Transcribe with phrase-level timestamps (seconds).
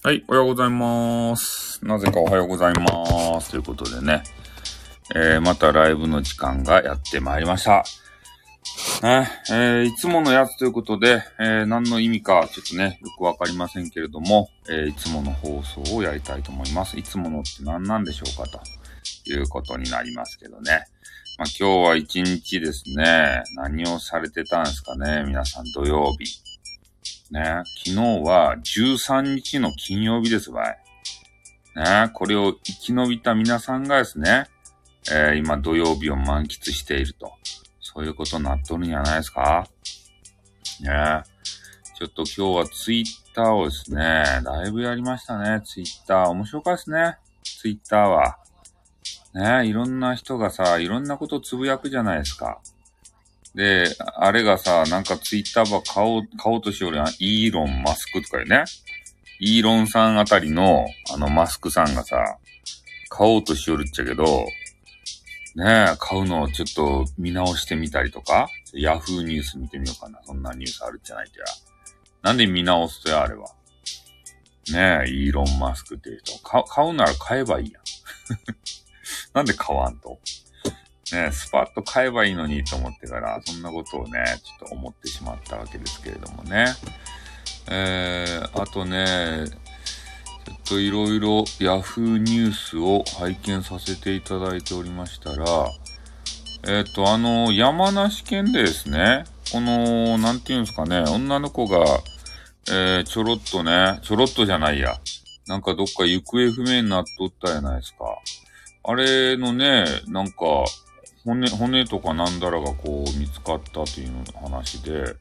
[0.00, 1.84] はい、おはようございます。
[1.84, 3.50] なぜかおはようございます。
[3.50, 4.22] ということでね、
[5.12, 7.84] えー、またライブの時間がやってまいりました。
[9.02, 16.96] ね、えー、いつものやつということで、えー、何の意味かちょっとね、よくわかりませんけれども、えー、いつもの放送をやりたいと思います。
[16.96, 18.60] いつものって何なんでしょうかと
[19.28, 20.84] いうことになりますけどね。
[21.38, 26.47] まあ、今日は一日ですね、何をされてたんですかね、皆さん土曜日。
[27.30, 30.78] ね、昨日は13日の金曜日ですわい。
[31.76, 34.46] ね、これを生き延びた皆さんがですね、
[35.10, 37.32] えー、今土曜日を満喫していると。
[37.80, 39.66] そういうことになっとるんじゃないですか？
[40.80, 41.22] ね
[41.98, 46.28] ちょっと今日はツイッターをですね、だいぶやりましたね、ツイッター。
[46.28, 48.38] 面白かったですね、ツイッターは。
[49.34, 52.60] ねいろんな人がさ、いろんなことつぶやくじゃないですか。
[53.58, 57.06] で、あれがさ、なんかツイッターば買おう、買おうとしよるやん。
[57.18, 58.62] イーロン・マスクとかよね。
[59.40, 62.38] イーロンさんあたりの、あの、マスクさんがさ、
[63.08, 64.46] 買おうとしよるっちゃけど、
[65.56, 70.20] ねえ、買うのをちょっと見直してみたりとか、ヤフーニュース見てみようかな。
[70.24, 71.46] そんなニュースあるじゃないとや。
[72.22, 73.48] なんで見直すとや、あれは。
[74.70, 76.38] ねえ、イーロン・マスクっていう人。
[76.44, 77.82] 買うなら買えばいいやん。
[79.34, 80.20] なんで買わんと？
[81.14, 86.66] ね、スパッと買えばいいのにと思ってから、そんなことをね、ちょっと思ってしまったわけですけれどもね。
[87.70, 89.46] えー、あとね、
[90.44, 91.28] ちょっといろいろ
[91.60, 95.44] Yahoo ニュースを拝見させていただいておりましたら、
[96.66, 101.84] えっ、ー、と、あの、山梨県でですね、この、なんていうんですかね、女の子が、
[102.70, 104.98] えー、ちょろっとね、ちょろっとじゃないや。
[105.46, 108.04] なんかどっか行方不明になっとったやないですか。
[108.84, 110.64] あれのね、なんか、
[111.24, 115.16] 骨、骨とかなんだらがこう見つかったという話で、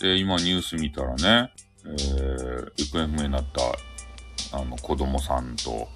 [0.00, 1.52] で、今ニュース見たらね、
[1.84, 5.88] えー、行方不明になった、あの、子供さんと、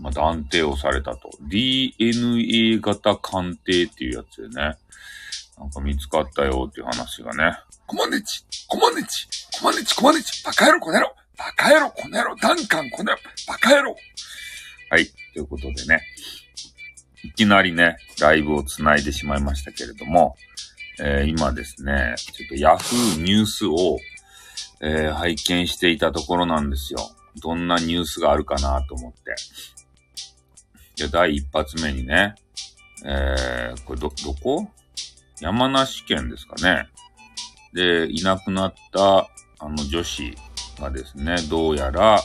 [0.00, 1.30] まあ、断定をされたと。
[1.42, 4.76] DNA 型鑑定っていうやつでね、
[5.58, 9.26] なんか見つかったよっていう話がね、コマネチコマネチ
[9.60, 13.96] コマネチコマネチバカ野郎この野郎バカ野郎この野郎ダンカンこの野郎バカ野郎。
[14.90, 16.02] はい、ということでね、
[17.24, 20.36] いきなりね、ライブを繋いでしまいましたけれども、
[21.00, 23.98] えー、今ですね、ちょっと Yahoo ニュースを、
[24.80, 26.98] えー、拝見していたところなんですよ。
[27.40, 29.34] どんなニュースがあるかなと思って。
[30.94, 32.34] じゃ、第一発目にね、
[33.04, 34.68] えー、これど、どこ？
[35.40, 36.88] 山梨県ですかね。
[37.72, 40.36] で、いなくなった、あの女子
[40.78, 42.20] がですね、どうやら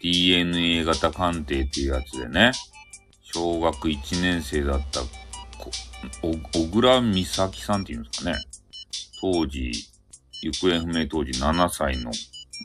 [0.00, 2.52] DNA 型鑑定っていうやつでね、
[3.32, 5.00] 小学1年生だった
[6.22, 8.36] 小倉美咲さんっていうんですかね。
[9.20, 9.72] 当時、
[10.42, 12.10] 行方不明当時7歳の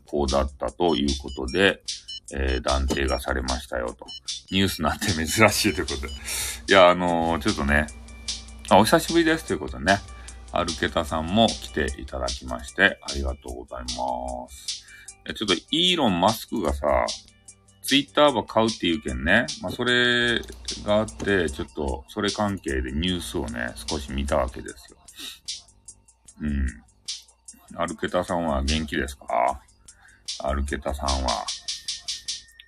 [0.06, 1.84] 子だったということで、
[2.34, 4.06] えー、断定がされましたよと。
[4.52, 6.08] ニュースなんて珍しいということで。
[6.08, 7.88] いや、あのー、ちょっとね、
[8.70, 10.00] あ、お久しぶりですということでね、
[10.52, 14.86] アルケタさんも来ていただきまして、ありがとうございます。
[15.36, 16.88] ちょっとイーロン・マスクがさ、
[17.86, 19.46] ツイッターば買うっていうけんね。
[19.62, 20.42] まあ、それ
[20.84, 24.98] があって、ちょっと、それ関係でニュースをね、少し見たわけですよ。
[26.42, 26.68] うん。
[27.78, 29.62] アルケタさんは元気ですか？
[30.44, 31.46] アルケタさんは。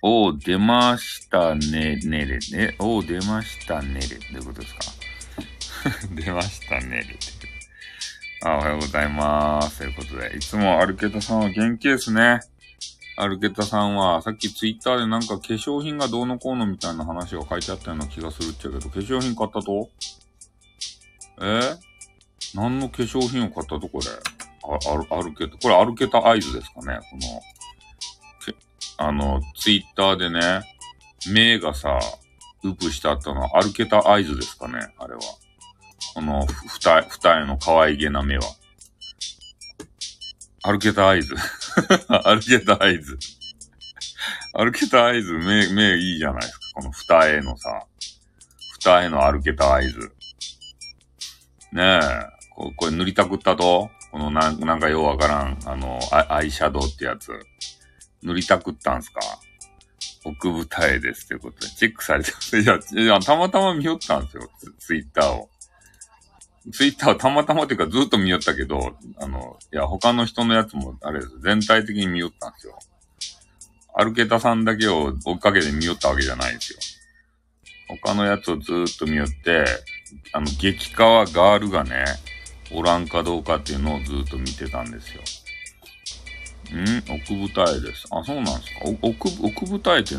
[0.02, 2.76] おー、出ましたね、ねれね。
[2.78, 4.06] おー、出ましたねれ。
[4.06, 4.80] どういうことですか？
[6.14, 7.18] 出ましたねれって。
[8.44, 9.78] あ、おはようございます。
[9.78, 12.40] ということで、いつもアルケタさんは元気ですね。
[13.20, 19.90] アルケタさんは、さっきツイッターでなんか化粧品がどうのこうのみたいな話が書いてあったような気がするっちゃけど、化粧品買ったと？
[21.42, 21.60] え？
[22.54, 24.06] 何の化粧品を買ったとこれ、
[25.10, 27.00] アルケタ、これアルケタアイズですかね？
[27.10, 27.16] こ
[29.00, 30.62] の、あの、ツイッターでね、
[31.32, 31.98] 目がさ、
[32.62, 34.94] ウプしてあったのはアルケタアイズですかね？
[34.96, 35.20] あれは。
[36.14, 38.44] この、ふた、二重の可愛げな目は。
[40.64, 41.34] アルケタアイズ。
[42.08, 43.18] アルケタアイズ。
[44.54, 46.64] アルケタアイズ、目、目いいじゃないですか。
[46.74, 47.86] この二重のさ、
[48.80, 50.12] 二重のアルケタアイズ。
[51.72, 52.00] ねえ、
[52.50, 53.90] ここれ塗りたくったと？
[54.10, 57.30] このなんなんかようわからん、あのア、アイシャドウってやつ。
[58.22, 59.20] 塗りたくったんすか？
[60.24, 62.58] 奥二重ですということで、チェックされてます。
[62.98, 64.50] いや、たまたま見よったんですよ。
[64.78, 65.48] ツイッターを。
[66.72, 71.40] ツイッターはたまたまっていうかずっと見よったけど、あの、いや、他の人のやつも、あれです。
[71.40, 72.78] 全体的に見よったんですよ。
[73.94, 76.78] アルケタさんだけを追っかけて見よったわけじゃないんですよ。
[77.88, 79.64] 他のやつをずーっと見よって、
[80.32, 82.04] あの、激化はガールがね、
[82.70, 85.22] おらんかどうかっていうのをずーっと見てたんですよ。
[86.78, 86.98] ん？
[87.08, 88.06] 奥舞台です。
[88.10, 88.80] あ、そうなんですか？
[88.84, 90.16] お奥、奥舞台って、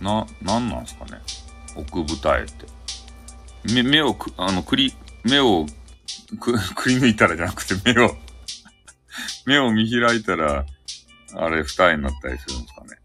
[0.00, 1.20] な、なんなんですかね？
[1.74, 2.66] 奥舞台って。
[3.74, 4.94] 目、目をく、あの、くり、
[5.24, 5.66] 目を
[6.38, 8.16] く、 くり抜いたらじゃなくて目を
[9.46, 10.64] 目を見開いたら、
[11.36, 12.96] あれ、二重になったりするんですかね。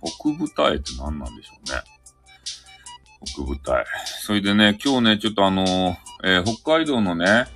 [0.00, 1.82] 奥舞台って何なんでしょうね。
[3.20, 3.84] 奥舞台。
[4.22, 7.46] それでね、今日ね、ちょっとあのー、えー、北海道のね、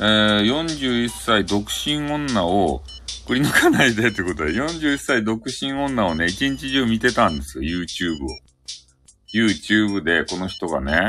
[0.00, 2.82] えー、41歳独身女を
[3.30, 8.28] くり抜かないでってことで、41歳独身女をね、一日中見てたんですよ、YouTube を。
[9.32, 11.06] YouTube でこの人がね、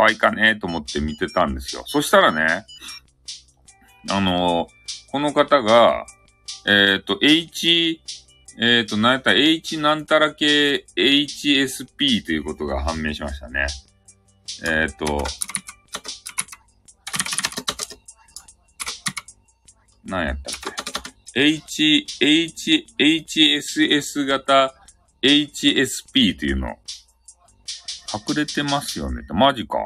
[0.00, 1.82] 可愛いかねと思って見てたんですよ。
[1.84, 2.64] そしたらね、
[4.08, 6.06] あのー、この方が、
[6.66, 6.70] え
[7.00, 8.00] っ、ー、と、H、
[8.58, 13.66] えっ、ー、と、なんやった H なんたら系 HSP ということが判明しましたね。
[14.66, 15.22] えっ、と、
[20.06, 20.54] 何やったっ
[21.34, 24.74] け ?H、H、HSS 型
[25.22, 26.78] HSP というの。
[28.14, 29.32] 隠れてますよねって。
[29.32, 29.78] マジか。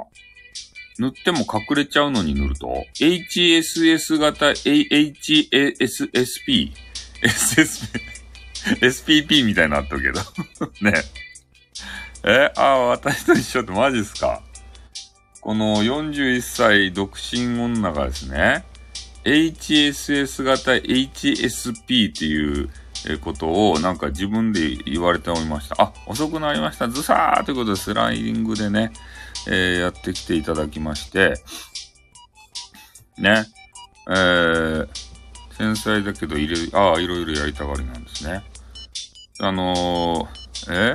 [0.98, 6.72] 塗っても隠れちゃうのに塗ると ?HSS 型 HSSP。
[7.22, 8.00] SSP。
[8.80, 10.20] SPP みたいになっとるけど
[10.90, 11.02] ね
[12.24, 12.50] え？
[12.56, 14.42] あ、私と一緒ってマジっすか？
[15.40, 18.64] この41歳独身女がですね、
[19.24, 22.70] HSS 型 HSP っていう
[23.08, 25.76] えことをなんか自分で言われておりました。
[25.82, 26.88] あ、遅くなりました。
[26.88, 28.92] ずさーということでスライディングでね、
[29.46, 31.34] えー、やってきていただきまして、
[33.18, 33.44] ね、
[34.08, 34.88] えー、
[35.56, 38.42] 繊細だけど入れ、ああ、いろいろやりたがりなんですね。
[39.40, 40.94] あのー、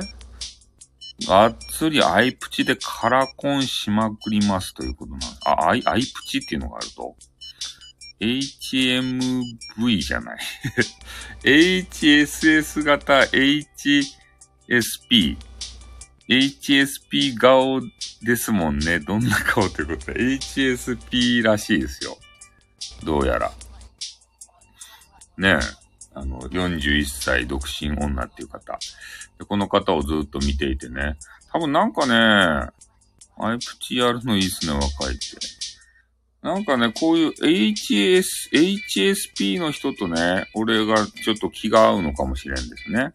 [1.26, 5.38] がっつりアイプチでカラコンしまくりますということなんです。
[5.44, 7.14] あ、アイ、アイプチっていうのがあると
[8.20, 10.38] HMV じゃない
[11.42, 14.06] HSS 型 HSP。
[16.28, 17.80] HSP 顔
[18.22, 19.00] ですもんね。
[19.00, 20.12] どんな顔ということ？
[20.12, 20.20] で。
[20.20, 22.16] HSP らしいですよ。
[23.02, 23.50] どうやら。
[25.38, 25.58] ねえ。
[26.14, 28.78] あの、41歳独身女っていう方。
[29.38, 31.16] でこの方をずっと見ていてね。
[31.52, 32.70] 多分なんかね、
[33.38, 35.36] アイプチやるのいいっすね、若いって。
[36.42, 38.22] なんかね、こういう HS、
[38.52, 43.12] HSP の人とね、俺がちょっと気が合うのかもしれんですね。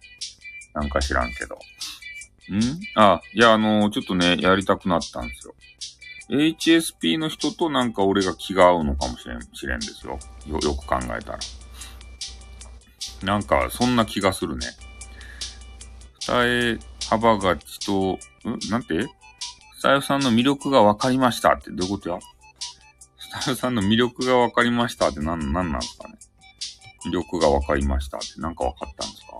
[0.75, 1.55] なんか知らんけど。
[1.55, 1.59] ん？
[2.95, 5.55] あ、いや、あのー、ちょっとね、やりたくなったんですよ。
[6.29, 10.19] HSP の人となんか俺が気が合うのかもしれん、しれんですよ。
[10.47, 11.39] よ、よく考えたら。
[13.23, 14.67] なんか、そんな気がするね。
[16.19, 16.79] 二重
[17.09, 18.59] 幅がちと、ん？
[18.69, 19.07] なんて？
[19.79, 22.19] スタイフさんの魅力が分かりましたってどういうことや
[23.51, 26.15] ルさんの魅力が分かりましたって何、何なんですかね？
[27.05, 29.39] 魅力が分かりましたって何か分かったんですか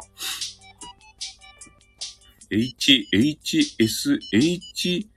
[2.51, 5.09] ?H、HS、H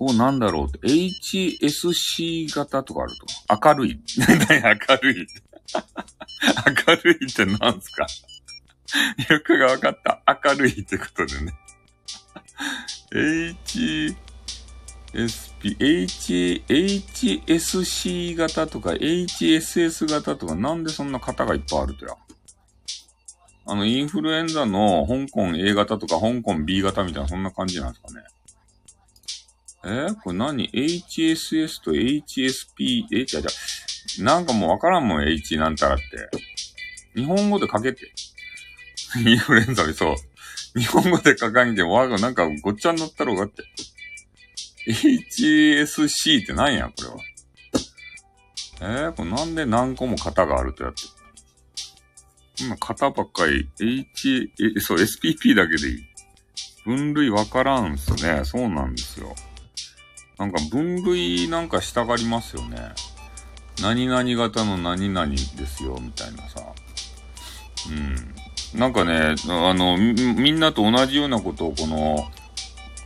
[0.00, 3.68] を何だろうって、HSC 型とかあると。
[3.68, 4.00] 明るい。
[4.18, 5.26] 明るい。
[6.86, 8.06] 明るいって何すか？
[9.30, 10.22] よくが分かった。
[10.44, 11.54] 明るいってことでね。
[13.14, 14.14] H、
[15.14, 22.16] S H、HSC 型とか HSS 型とかなんでそんな型がいっぱいあるとや。
[23.64, 28.26] あの、インフルエンザの香港 A 型とか香港 B 型みたいなそんな感じなんですかね。
[29.84, 36.04] えー、これ何 ?HSS と HSP、え、じゃじゃ、なんかもうわからんもん、H なんたらって。
[37.14, 38.12] 日本語で書けて。
[39.24, 40.16] インフルエンザにそう。
[40.78, 43.62] 日本語で書かんけもわがなんかごっちゃになったろうがって。
[44.86, 47.16] HSC って何やこれは。
[48.80, 51.02] えー、これなんで何個も型があるとやって。
[52.60, 56.02] 今型ばっかり H、え、そう、SPP だけでいい。
[56.84, 58.44] 分類わからんすね。
[58.44, 59.34] そうなんですよ。
[60.38, 62.94] なんか分類なんかしたがりますよね。
[63.80, 65.36] 何々型の何々で
[65.66, 66.60] すよ、みたいなさ。
[68.74, 68.78] うん。
[68.78, 72.30] なんかね、あの、みんなと同じようなことをこの、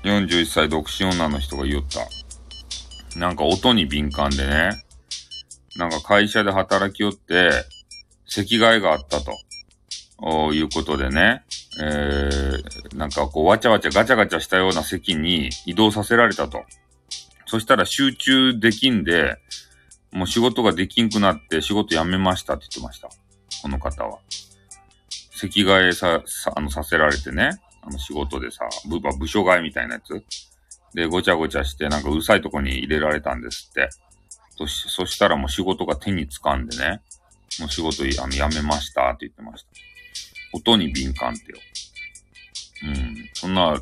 [0.06, 3.18] 41歳独身女の人が言った。
[3.18, 4.70] なんか音に敏感でね、
[5.76, 7.50] なんか会社で働きよって、
[8.26, 9.32] 席替えがあったと、
[10.18, 11.44] おいうことでね、
[11.80, 16.62] えー、なんかこうわちゃわちゃガチャガチャしたような席に移動させられたと。
[17.46, 19.36] そしたら集中できんで、
[20.12, 23.08] もう仕事ができんくなって仕事辞めましたって言ってました。
[23.62, 24.18] この方は。
[25.32, 27.50] 席替えさ、さ、あの、させられてね。
[27.86, 30.24] あの仕事でさ、部、部署替えみたいなやつ？
[30.94, 33.88] で、ごちゃごちゃして、なんかうるさいとこに入れられたんですって。
[34.56, 37.00] そし、そしたらもう仕事が手につかんでね。
[37.60, 39.68] もう仕事あの辞めましたって言ってました。
[40.52, 41.58] 音に敏感ってよ。
[42.84, 43.16] うん。
[43.34, 43.72] そんな、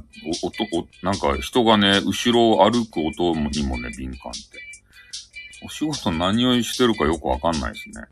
[0.42, 4.58] お、音、なんか人がね、後ろを歩く音にもね、敏感って。
[5.64, 8.04] お仕事何をしてるかよくわかんないですね。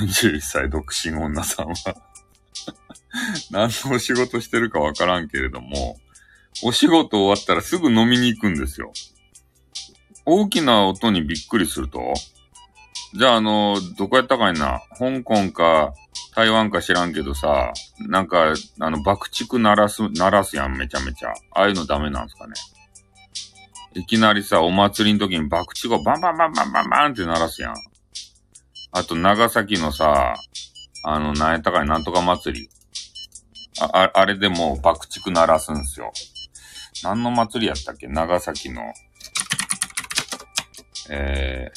[0.00, 1.74] 41歳独身女さんは
[3.50, 5.98] 何のお仕事してるかわからんけれども、
[6.62, 8.92] お仕事終わったらすぐ飲みに行くんですよ。
[10.24, 12.00] 大きな音にびっくりすると
[13.14, 15.94] じゃあ、あの、どこやったかいな香港か
[16.34, 21.30] 台湾か知らんけどさ、なんか、あの、爆竹鳴らす、鳴らすやん、めちゃめちゃ。
[21.52, 22.52] ああいうのダメなんすかね。
[23.94, 27.74] いきなりさ、お祭りの時に爆竹をバンバンバンバンバンバンって鳴らすやん。
[28.92, 30.34] あと、長崎のさ、
[31.04, 32.68] あの、なんやったかいなんとか祭り。
[33.80, 36.12] あ、あれでも爆竹鳴らすんすよ。
[37.04, 38.06] 何の祭りやったっけ？
[38.08, 38.82] 長崎の。
[41.10, 41.70] え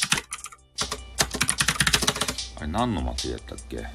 [2.58, 3.86] ー、あれ何の祭りやったっけ？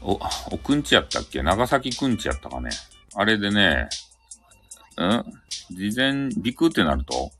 [0.00, 0.18] お、
[0.50, 1.42] おくんちやったっけ？
[1.42, 2.70] 長崎くんちやったかね？
[3.14, 3.88] あれでね、
[4.98, 5.76] ん？
[5.76, 7.30] 事前、ビクってなると？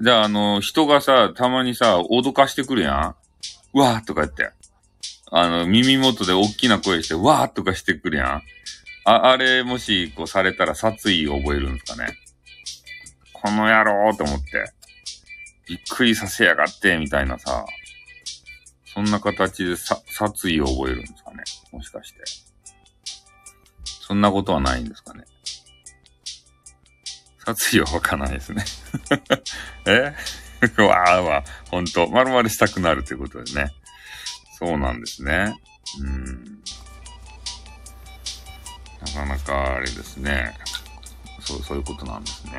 [0.00, 3.14] じゃあ、あの、人がさ、たまにさ、脅かしてくるやん？
[3.74, 4.50] うわーとか言って。
[5.36, 8.42] あの、耳元で大きな声して、わーとかしてくるやん
[9.04, 12.16] あ、あれ、もし、こうされたら殺意を覚えるんですかね
[13.32, 14.72] この野郎と思って。
[15.66, 17.66] びっくりさせやがって、みたいなさ。
[18.84, 22.18] そんな形でさ、殺意を覚えるんですかねもしかして。
[24.06, 25.24] そんなことはないんですかね
[27.44, 28.64] 殺意はわかないですね
[29.86, 30.14] え？
[30.80, 33.74] わーわ、ほんと、丸々したくなるということでね。
[34.58, 35.54] そうなんですね。
[36.00, 36.62] うん。
[39.00, 40.56] なかなかあれですね。
[41.40, 42.52] そう、そういうことなんですね。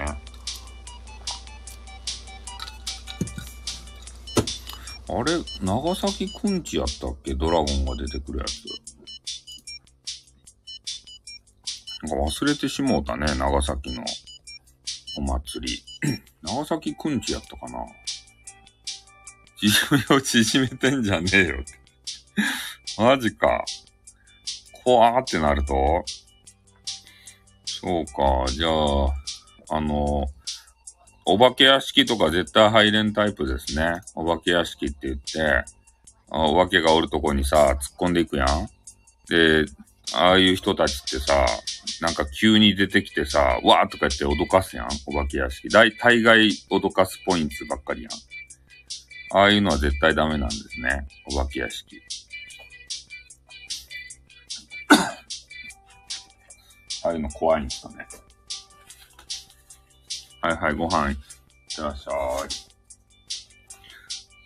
[5.07, 7.35] あれ、長崎くんちやったっけ？
[7.35, 8.63] ドラゴンが出てくるやつ。
[12.07, 14.03] なんか忘れてしもうたね、長崎の
[15.17, 15.83] お祭り。
[16.43, 17.79] 長崎くんちやったかな？
[19.57, 21.63] 縮みを縮めてんじゃねえよ。
[22.97, 23.63] マジか。
[24.83, 26.03] 怖ーってなると？
[27.65, 28.45] そうか。
[28.51, 30.27] じゃあ、あの、
[31.25, 34.01] お化け屋敷とか絶対入れんタイプですね。
[34.13, 35.65] お化け屋敷って言って、
[36.29, 38.69] あお化けがおるとこにさ、突っ込んでいくやん。
[39.27, 39.65] で、
[40.13, 41.47] ああいう人たちってさ、
[42.01, 45.67] なんか急に出てきてさ、わーとか言って脅かすやんお化け屋敷。
[45.69, 48.11] 大、大概脅かすポイントばっかりやん。
[49.35, 51.05] ああいうのは絶対ダメなんですね。
[51.29, 52.01] お化け屋敷。
[57.03, 58.07] ああいうの怖いんですかね。
[60.39, 61.17] はいはい、ご飯いっ
[61.75, 62.15] てらっしゃい。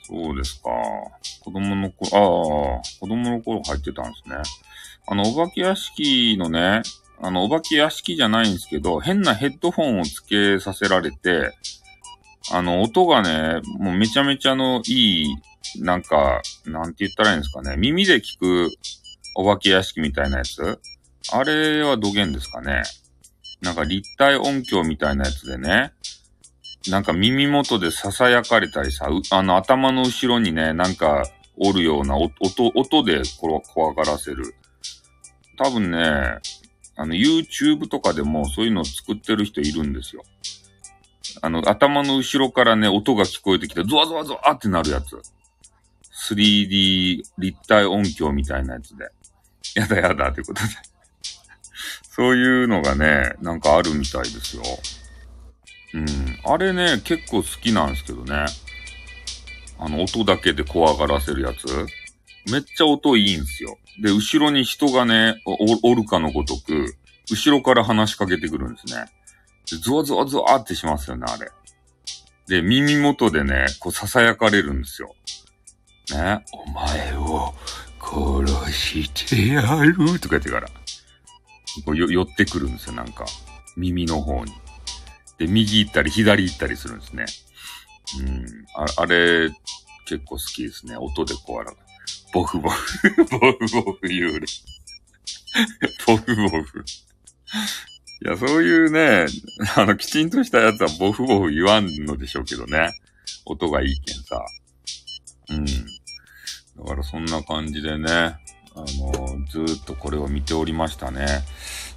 [0.08, 0.72] そうですか。
[1.42, 4.38] 子供の頃、ああ、子供の頃入ってたんですね。
[5.06, 6.82] あの、お化け屋敷のね、
[7.22, 11.54] あの、お化け屋敷じゃないんですけど、変なヘッドホンをつけさせられて、
[12.52, 15.36] あの、音がね、もうめちゃめちゃのいい、
[15.82, 17.76] なんか、なんて言ったらいいんですかね。
[17.78, 18.70] 耳で聞く
[19.36, 20.80] お化け屋敷みたいなやつ
[21.32, 22.84] あれは土源ですかね。
[23.62, 25.94] なんか立体音響みたいなやつでね、
[26.90, 31.24] なんか耳元で囁かれたりさ、あの頭の後ろにね、なんか
[31.58, 32.32] おるような音、
[32.74, 33.22] 音で
[33.74, 34.56] 怖がらせる。
[35.58, 36.38] 多分ね、
[36.96, 40.24] あの YouTube とかでもそういうのを作ってる人いるんですよ。
[41.42, 45.20] あの頭の後ろからね、音が聞こえてきて、ゾワゾワゾワってなるやつ。
[46.30, 49.10] 3D 立体音響みたいなやつで。
[49.76, 50.70] やだやだってことで。
[52.04, 54.64] そういうのがね、なんかあるみたいですよ。
[55.94, 56.40] うん。
[56.44, 58.46] あれね、結構好きなんですけどね。
[59.80, 61.66] あの、音だけで怖がらせるやつ。
[62.52, 63.78] めっちゃ音いいんすよ。
[64.02, 66.96] で、後ろに人がね、お、おるかのごとく、
[67.32, 69.06] 後ろから話しかけてくるんですね。
[69.72, 71.52] で、ゾワゾワゾワってしますよね、あれ。
[72.48, 75.14] で、耳元でね、こう囁かれるんですよ。
[76.12, 76.44] ね。
[76.52, 77.54] お前を
[78.02, 80.68] 殺してやるとか言ってから。
[81.86, 83.26] こう寄ってくるんですよ、なんか。
[83.78, 84.52] 耳の方に。
[85.38, 87.26] で、右行ったり左行ったりするんですね。
[88.20, 88.46] うん。
[88.76, 89.50] ああれ、
[90.06, 90.98] 結構好きですね。
[90.98, 91.74] 音でこう、あら、
[92.34, 94.48] ボフボフ、 ボフボフ言うね。
[96.08, 96.84] ボフボフ。
[98.22, 99.28] いや、そういうね、
[99.78, 102.92] あの、きちんとしたやつはボフボフ言わんのでしょうけどね。
[103.46, 104.46] 音がいいけんさ。
[105.50, 105.66] うん。
[105.66, 105.72] だ
[106.86, 108.36] からそんな感じでね、あ
[108.76, 111.28] の、ずっとこれを見ておりましたね。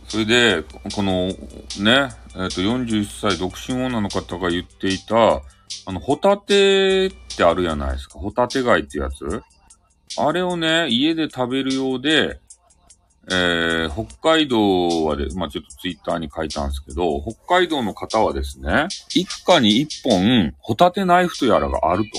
[0.07, 0.63] それで、
[0.95, 5.43] この、ね、えっ、ー、と、41歳独身女の方が言っていた、
[5.87, 8.19] あの、ホタテってあるやないですか。
[8.19, 9.43] ホタテ貝ってやつ
[10.19, 12.42] あれをね、家で食べるようで、
[13.31, 22.11] えー、北海道はで、まあ、ちょっとツイッターに書いたんですけど、北海道の方はですね、一家に一本、ホタテナイフとやらがあると。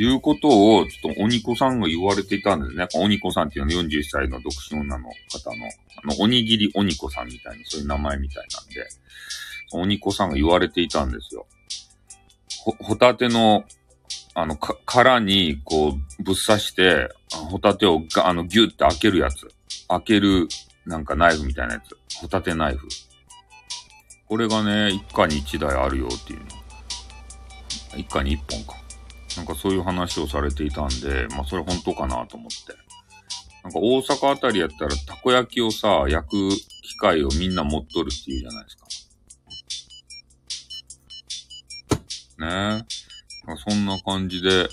[0.00, 2.86] いうことを、ちょっと鬼子さんが言われていたんですね。
[2.94, 5.66] 鬼子さんっていうのは41歳の独身女の方の、
[6.04, 8.88] あの、おにぎり鬼子さんみたいな、そういう名前みたいなんで、
[9.72, 11.46] 鬼子さんが言われていたんですよ。
[12.60, 13.64] ほ、ホタテの、
[14.34, 17.08] あの、か、殻に、こう、ぶっ刺して、
[17.50, 19.48] ホタテをが、あの、ギュって開けるやつ。
[19.88, 20.48] 開ける、
[20.86, 21.96] なんかナイフみたいなやつ。
[22.20, 22.88] ホタテナイフ。
[24.26, 26.46] これがね、一家に一台あるよっていうの。
[27.96, 28.74] 一家に一本か。
[29.36, 32.74] なんかそういう話をされていたんで、まあそれ本当かなと思って。
[33.62, 38.86] なんか大阪あたりやったらたこ焼きをさ、焼く機械をみんな持っとるっていうじゃないですか。
[42.38, 42.98] ねえ。
[43.70, 44.68] そんな感じで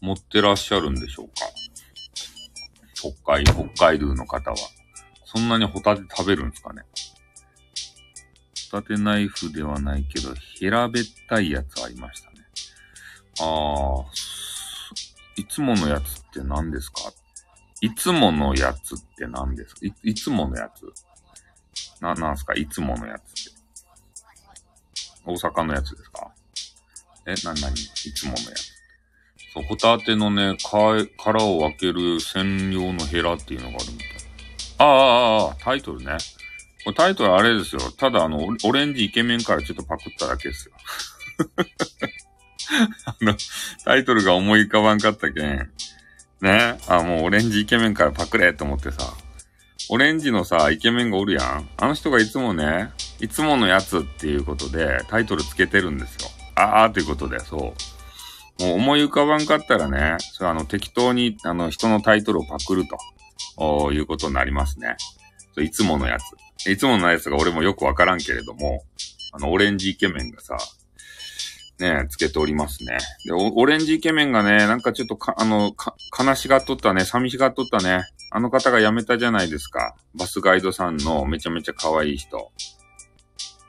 [0.00, 1.32] 持ってらっしゃるんでしょうか。
[3.12, 4.56] 北海、北海道の方は。
[5.24, 6.82] そんなにホタテ食べるんですかね？
[8.70, 12.36] ホタテナイフではないけど、平べったいやつありましたね。
[13.40, 14.04] ああ、
[15.36, 17.12] いつものやつって何ですか？
[17.80, 19.80] いつものやつって何ですか？
[19.82, 22.00] いいつものやつ？
[22.00, 22.54] な、なんすか？
[22.54, 23.58] いつものやつって。
[25.26, 26.30] 大阪のやつですか？
[27.26, 28.73] え、な、なにいつものやつ。
[29.54, 34.08] そう、ホタテのね、殻を分ける専用のヘラっていうのがあるみたい。
[34.78, 36.18] ああ、ああ、タイトルね。
[36.96, 37.80] タイトルあれですよ。
[37.96, 40.74] ただあの、オレンジイケメンからちょっとパクっただけですよ。
[43.06, 43.34] あの、
[43.84, 45.70] タイトルが思い浮かばんかったけん。
[46.40, 46.78] ね。
[46.88, 49.14] あ、もうオレンジイケメンからパクれと思ってさ。
[49.90, 51.68] オレンジのさ、イケメンがおるやん。
[51.76, 56.30] あの人がいつもね、いつものやつっていうことでタイトルつけてるんですよ。
[56.54, 57.93] あーということで、そう。
[58.60, 62.84] もう思い浮かばんかったらね、それあの適当にあの人のタイトルをパクる
[63.56, 64.96] と、いうことになりますね。
[65.58, 66.70] いつものやつ。
[66.70, 68.84] いつものやつが俺もよくわからんけれども、
[69.32, 70.56] あのオレンジイケメンがさ、
[71.78, 72.98] ね、つけておりますね。
[73.24, 78.04] で、オレンジイケメンがね、なんかちょっとか、あの、か、悲しがっとったね、寂しがっとったね。
[78.30, 79.96] あの方が辞めたじゃないですか。
[80.14, 82.52] バスガイドさんのめちゃめちゃ可愛い人。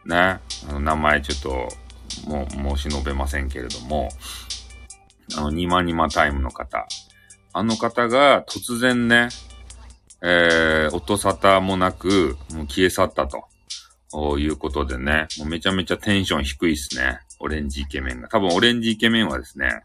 [0.05, 0.15] ね。
[0.15, 4.09] あの、名前ちょっと、もう、申し述べませんけれども、
[5.37, 6.87] あの、ニマニマタイムの方。
[7.53, 9.29] あの方が突然ね、
[10.21, 13.45] えー、音沙汰もなく、もう消え去ったと。
[14.39, 17.19] いうことでね、もうめちゃめちゃテンション低いっすね。
[17.39, 18.29] オレンジイケメンが。
[18.29, 19.81] 多分オレンジイケメンはですね、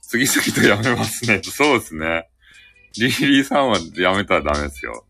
[0.00, 1.42] 次々とやめますね。
[1.44, 2.28] そうですね。
[2.96, 5.04] リリーさんはやめたらダメですよ。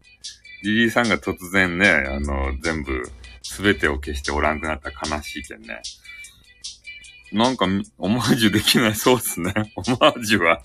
[0.65, 3.03] リリーさんが突然ね、あの、全部、
[3.43, 5.81] すべてを消しておらんくなったら悲しいけんね。
[7.33, 7.67] なんか、
[7.99, 9.53] オマージュできないそうですね。
[9.77, 10.61] オマージュは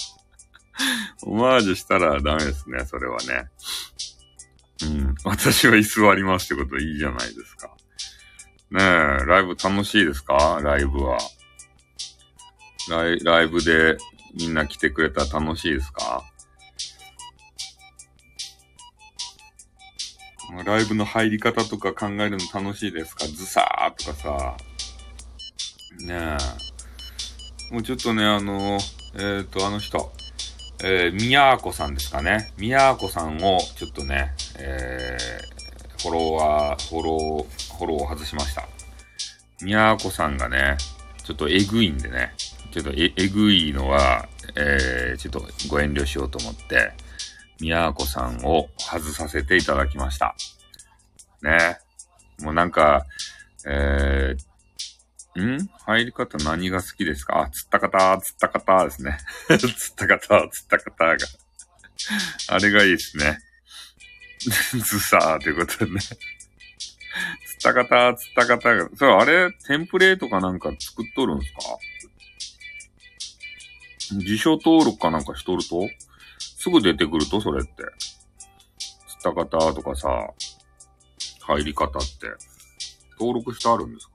[1.23, 3.49] オマージュしたらダメですね、それはね。
[4.83, 5.15] うん。
[5.23, 7.67] 私は居座りますってこといいじゃないですか。
[8.71, 10.59] ねえ、ライブ楽しいですか？
[10.63, 11.17] ライブは。
[12.89, 13.97] ライライブで
[14.35, 16.23] みんな来てくれたら楽しいですか？
[20.65, 23.25] ライブの入り方とか考えるの楽しいですか？
[23.27, 24.57] ズサーとかさ。
[25.99, 26.37] ね
[27.71, 27.73] え。
[27.73, 28.79] もうちょっとね、あの、
[29.15, 30.11] えっ、ー、と、あの人。
[30.85, 32.51] えー、みやーこさんですかね。
[32.57, 38.67] みやーこさんをちょっとね、えー、フォロワー、フォロー、フォローを外しました。
[39.61, 40.75] みやーこさんがね、
[41.23, 42.33] ちょっとえぐいんでね、
[42.71, 44.27] ちょっとええぐいのは、
[44.57, 46.91] えー、ちょっとご遠慮しようと思って、
[47.61, 50.35] みやーこさんを外させていただきました。
[51.41, 51.77] ね。
[52.41, 53.05] もうなんか、
[53.65, 54.52] えー、
[55.41, 55.69] ん？
[55.85, 57.41] 入り方何が好きですか？
[57.41, 59.17] あ、釣った方、釣った方ですね。
[59.47, 61.17] 釣った方、釣った方が。
[62.49, 63.39] あれがいいですね。
[64.43, 65.99] ずさーということでね。
[66.01, 66.17] つっ
[67.61, 71.59] た方、つった方が、それあれ、テンプレートかなんか作っとるんすか？
[74.19, 75.87] 辞書登録かなんかしとると？
[76.39, 77.39] すぐ出てくると？
[77.39, 77.71] それって。
[79.07, 80.09] つった方とかさ、
[81.47, 82.27] 入り方って、
[83.17, 84.13] 登録してあるんですか？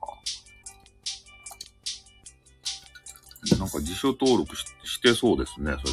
[3.57, 5.85] なんか辞書登録ししてそうですね、そうやって。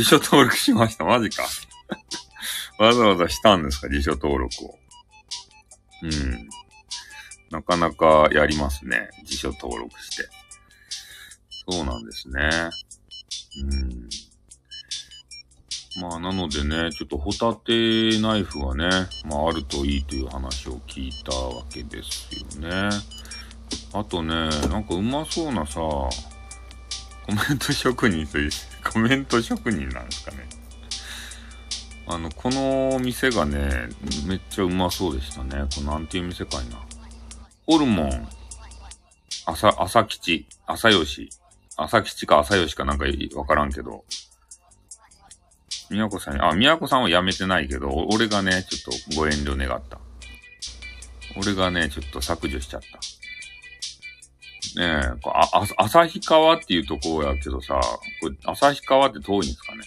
[0.00, 1.44] 辞書登録しました、マジか。
[2.78, 4.78] わざわざしたんですか、辞書登録を。
[6.02, 6.48] うん。
[7.50, 9.10] なかなかやりますね。
[9.24, 10.28] 辞書登録して。
[11.68, 12.70] そうなんですね。
[13.62, 14.08] うん。
[16.02, 18.88] まあ、なのでね、ちょっとホタテナイフがね、
[19.24, 22.90] まあ、あるといいという話を聞いたわけですよね。
[23.92, 24.34] あとね、
[24.68, 25.80] なんかうまそうなさ、
[27.26, 28.50] コメント職人という、
[28.92, 30.46] コメント職人なんですかね。
[32.06, 33.88] あの、この店がね、
[34.26, 35.64] めっちゃうまそうでしたね。
[35.74, 36.76] これなんていう店かいな。
[37.66, 38.28] ホルモン、
[39.46, 41.30] 朝、朝吉、朝吉、
[41.76, 43.06] 朝吉か朝吉かなんか
[43.36, 44.04] わからんけど、
[45.90, 49.98] 宮子さん、あ、宮子さんは辞めてないけど、俺がね、ちょっとご遠慮願った。
[51.36, 53.13] 俺がね、ちょっと削除しちゃった。
[54.76, 57.80] ねえ、あ、あ、旭川っていうとこやけどさ、
[58.20, 59.82] これ、旭川って遠いんですかね。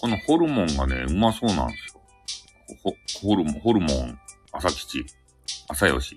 [0.00, 2.00] このホルモンがね、うまそうなんですよ。
[2.82, 2.94] ホ、
[3.28, 4.18] ホルモン、ホルモン、
[4.52, 5.04] 朝吉、
[5.68, 6.16] 朝吉。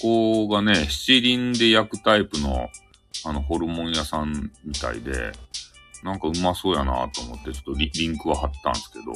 [0.00, 2.68] ここがね、七輪で焼くタイプの、
[3.24, 5.32] あの、ホルモン屋さんみたいで、
[6.02, 9.12] なんかうまそうやなと思って、ちょっとリリンクは貼ったんですけど、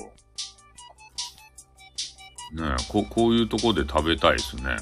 [2.53, 4.77] ねえ、ここういうとこで食べたいですね。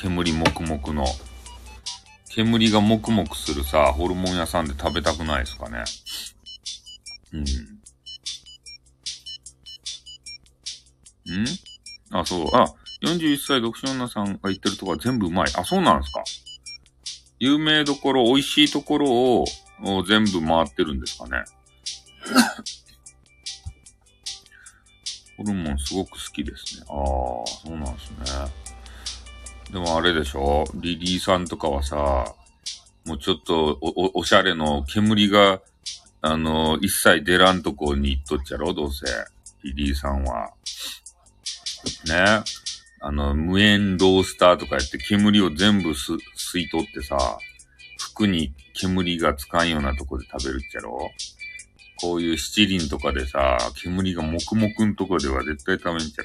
[0.00, 1.04] 煙もくもくの。
[2.30, 5.82] 煙がもくもくするさ、ホルモン屋さんで食べたくないですかね。
[7.32, 7.40] うん。
[7.42, 7.46] ん？
[12.12, 12.48] あ、そう。
[12.54, 15.52] あ、41歳独身女さんが言ってるとこは全部うまい。
[15.56, 16.22] あ、そうなんですか。
[17.40, 19.44] 有名どころ、美味しいところを
[20.04, 21.44] 全部回ってるんですかね。
[25.36, 26.86] ホルモンすごく好きですね。
[26.88, 26.96] ああ、
[27.46, 28.67] そうなんですね。
[29.72, 30.64] でもあれでしょ？
[30.74, 32.34] リリーさんとかはさ、
[33.04, 35.60] もうちょっとお、お、おしゃれの煙が、
[36.20, 38.72] あの、一切出らんとこに行っとっちゃろ？
[38.74, 39.06] どうせ。
[39.64, 40.50] リリーさんは。
[42.06, 42.42] ね？
[43.00, 46.16] あの、無煙ロースターとかやって煙を全部、吸
[46.58, 47.38] い取ってさ、
[47.98, 51.10] 服に煙がつかんようなとこで食べるっちゃろ？
[52.00, 56.22] こういう七輪とかでさ、煙がもくもくんとこでは絶対食べんちゃ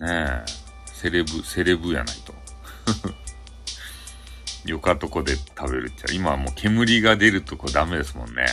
[0.00, 0.06] ろ？
[0.06, 0.65] ねえ、
[0.96, 2.34] セレブ、セレブやないと。
[4.64, 6.14] よかとこで食べるっちゃ。
[6.14, 8.46] 今はもう煙が出るとこダメですもんね。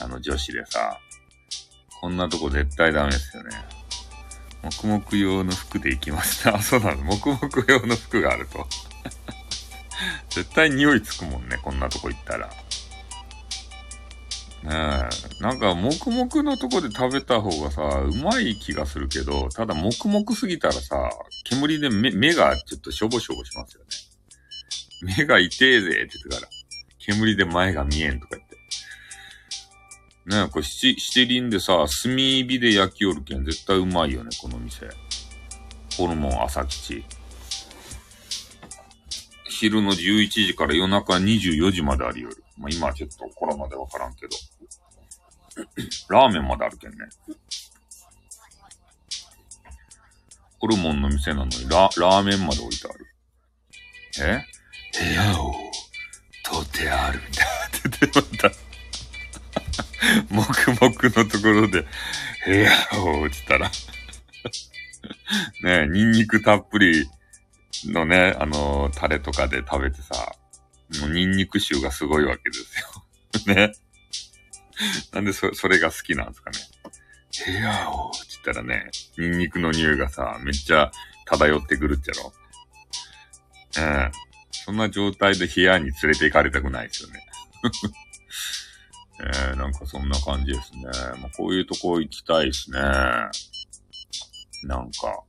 [0.00, 0.98] あの女子でさ。
[2.00, 3.50] こんなとこ絶対ダメですよね。
[4.62, 6.56] 黙々用の服で行きました。
[6.56, 7.02] あ、 そうなの。
[7.02, 8.66] 黙々用の服があると。
[10.30, 12.50] 絶対匂いつくもんね、こんなとこ行ったら。
[14.62, 15.42] ねえ。
[15.42, 21.10] なんか、黙々のとこで食べた方がさ、うまい気がするけど、ただ黙々すぎたらさ、
[21.44, 23.86] 煙で目、目がちょっとしょぼしょぼしますよね。
[25.16, 26.48] 目が痛えぜって言ってから。
[26.98, 28.56] 煙で前が見えんとか言って。
[30.26, 34.88] ねえ、これ七、七輪でさ、炭火で焼きおるけん絶対うまいよね、この店。
[35.96, 37.04] ホルモン朝吉。
[39.48, 42.44] 昼の11時から夜中24時までありよる。
[42.60, 44.36] まあ、今はちょっとコロナでわからんけど。
[46.10, 46.98] ラーメンまであるけんね。
[50.58, 53.06] ホルモンの店なのにラ、ラーメンまで置いてある。
[54.20, 54.44] え？
[54.98, 55.54] 部屋を
[56.44, 58.56] 取ってあるんだって言ってまた。
[60.28, 61.86] 黙々のところで、
[62.44, 62.70] 部屋
[63.02, 63.70] を落ちたら
[65.62, 67.08] ねえ、ニンニクたっぷり
[67.86, 70.34] のね、あのー、タレとかで食べてさ、
[71.00, 73.46] もうニンニク臭がすごいわけですよ。
[73.54, 73.72] ね。
[75.12, 76.58] なんでそ、それが好きなんですかね。
[77.46, 80.90] 部屋を、って言ったらね、ニンニクの匂いがさ、めっちゃ
[81.26, 82.32] 漂ってくるっちゃろ。
[83.78, 84.30] ええ
[84.64, 87.24] そんな状態で部屋に連れて行かれたくないですよね。
[89.22, 90.82] えー、なんかそんな感じですね。
[91.18, 92.78] まあ、こういうとこ行きたいですね。
[92.78, 93.30] な
[94.78, 95.24] んか、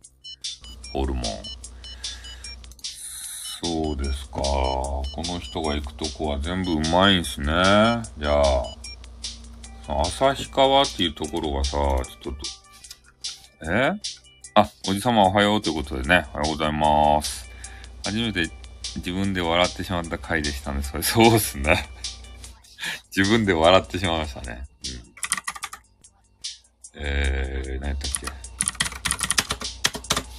[0.94, 1.24] ホルモン。
[3.64, 4.42] そうですか。
[4.42, 7.46] この人が行くとこは全部うまいんすね。
[8.18, 8.66] じゃあ、
[9.88, 11.78] 旭川っていうところがさ、
[12.22, 12.36] ちょっ
[13.62, 13.92] と、え？
[14.56, 17.48] あ、おじさまおはようということでね、おはようございます。
[18.04, 18.50] 初めて
[18.96, 20.82] 自分で笑ってしまった回でしたね。
[20.82, 21.88] それ、そうっすね。
[23.16, 24.68] 自分で笑ってしまいましたね。
[24.86, 25.14] うん。
[26.96, 28.28] えー、何やったっけ？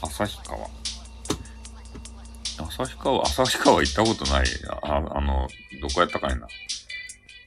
[0.02, 0.81] 旭川。
[2.58, 4.46] 旭川、旭川行ったことない。
[4.82, 5.48] ああの、
[5.80, 6.46] どこやったかいな。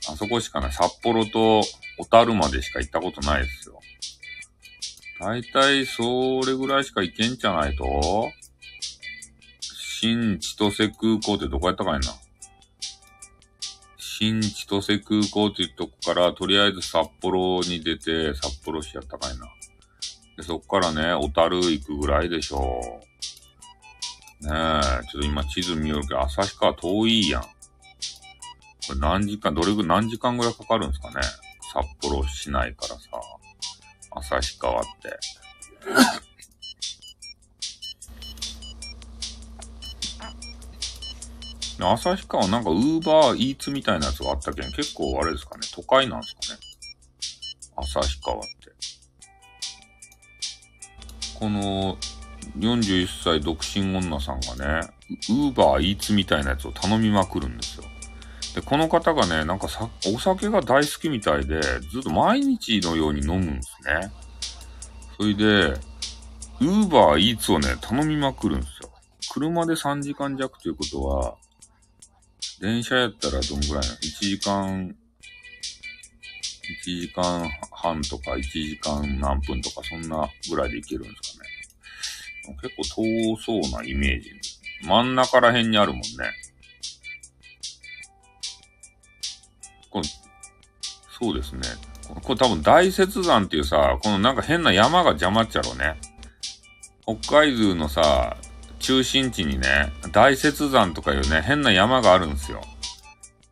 [0.09, 0.71] あそこしかない。
[0.71, 1.61] 札幌と
[1.97, 3.79] 小樽までしか行ったことないですよ。
[5.19, 8.29] だいたいそれぐらいしか行けんじゃないと？
[9.61, 12.13] 新千歳空港ってどこやったかいな。
[13.97, 19.47] 新千歳空港っていうとこから、とりあえず札幌に出て、札幌市やったかいな。
[20.37, 23.04] で、そっからね、小樽行くぐらいでしょう。
[24.45, 27.41] ねえ、ちょっと今地図見よるけど、旭川遠いやん。
[27.41, 27.49] こ
[28.93, 31.15] れ何時間、どれぐらい、何時間ぐらいかかるんですかね？
[31.73, 32.99] 札幌市内からさ、
[34.11, 35.17] 旭川って。
[41.77, 46.59] 旭川なんかウーバーイーツみたいなやつがあったけん、結構あれですかね、都会なんですかね。
[47.77, 48.47] 旭川って。
[51.37, 51.97] この
[52.57, 54.87] 41歳独身女さんがね、
[55.29, 57.83] ウーバーイーツみたいなやつを頼みまくるんですよ。
[58.55, 64.11] で、この方がね、なんかさ、お酒が大好きみたいで、ずっと毎日のように飲むんですね。
[65.17, 65.43] それで、
[66.61, 68.89] ウーバーイーツをね、頼みまくるんですよ。
[69.33, 71.35] 車で3時間弱ということは、
[72.61, 74.95] 電車やったらどんぐらいなの ?1 時間、
[76.85, 81.54] 1時間半とか1時間何分とかそんなぐらいで行けるんですかね。
[82.53, 84.29] 結構遠そうなイメージ。
[84.83, 86.07] 真ん中ら辺にあるもんね。
[89.89, 90.07] これ
[91.19, 91.61] そうですね。
[92.23, 95.95] これ多分大雪山っていうさ、このなんか変な山が邪魔っちゃろうね。
[97.05, 98.37] 北海道のさ、
[98.79, 102.61] 中心地にね、大雪山とかいうね、変な山があるんですよ。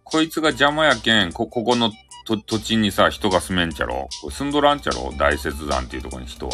[0.03, 1.91] こいつが邪魔やけん、こ、ここの
[2.25, 6.53] 土地にさ、人が住めんちゃろ住んどらんちゃろ大雪山っていうとこに人は。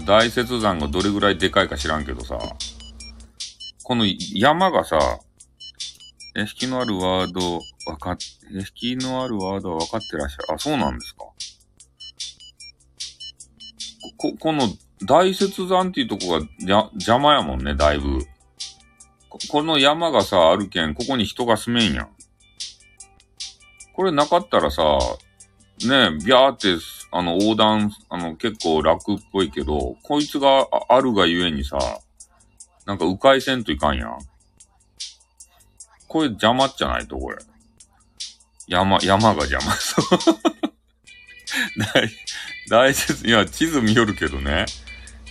[0.00, 2.38] 大雪山がどれぐらいでかいか知らんけどさ、
[3.82, 4.98] この山がさ、
[6.34, 8.16] え引きのあるワード、わかっ、
[8.50, 10.54] 引きのあるワードは分かってらっしゃる。
[10.54, 11.24] あ、そうなんですか。
[14.16, 14.68] こ、この
[15.06, 18.20] 大雪山っていうとこがじゃ邪魔やもんね、だいぶ。
[19.28, 22.08] ここの山がさ、あるけん、ここに人が住めんやん。
[23.94, 24.82] これなかったらさ、
[25.86, 26.76] ねビャーって、
[27.12, 31.78] あの、横断、あの、結構楽っぽいけど、こいつがあるがゆえにさ、
[32.86, 34.18] なんか迂回せんといかんやん。
[36.08, 37.36] これ邪魔っちゃないと、これ。
[38.66, 39.76] 山、山が邪魔。
[41.76, 42.08] 大、
[42.70, 44.64] 大雪、いや、地図見よるけどね。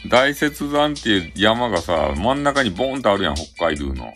[0.08, 4.13] 大雪山っていう山がさ、真ん中にボーンとあるやん、北海道の。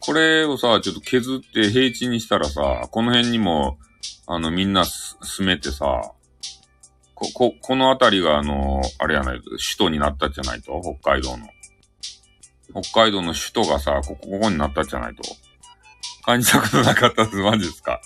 [0.00, 3.78] これをさ、ちょっと削って平地にしたらさ、この辺にも、
[4.26, 4.84] あの、みんな
[5.22, 6.12] 住めてさ、
[7.14, 11.48] こ、こ、この辺りがあの、あれやない、首都になったじゃないと、北海道の。
[12.82, 15.22] 北海道の首都がさ、ここ、ここになったじゃないと。
[16.24, 17.36] 感じたことなかったです。
[17.36, 18.00] マジですか。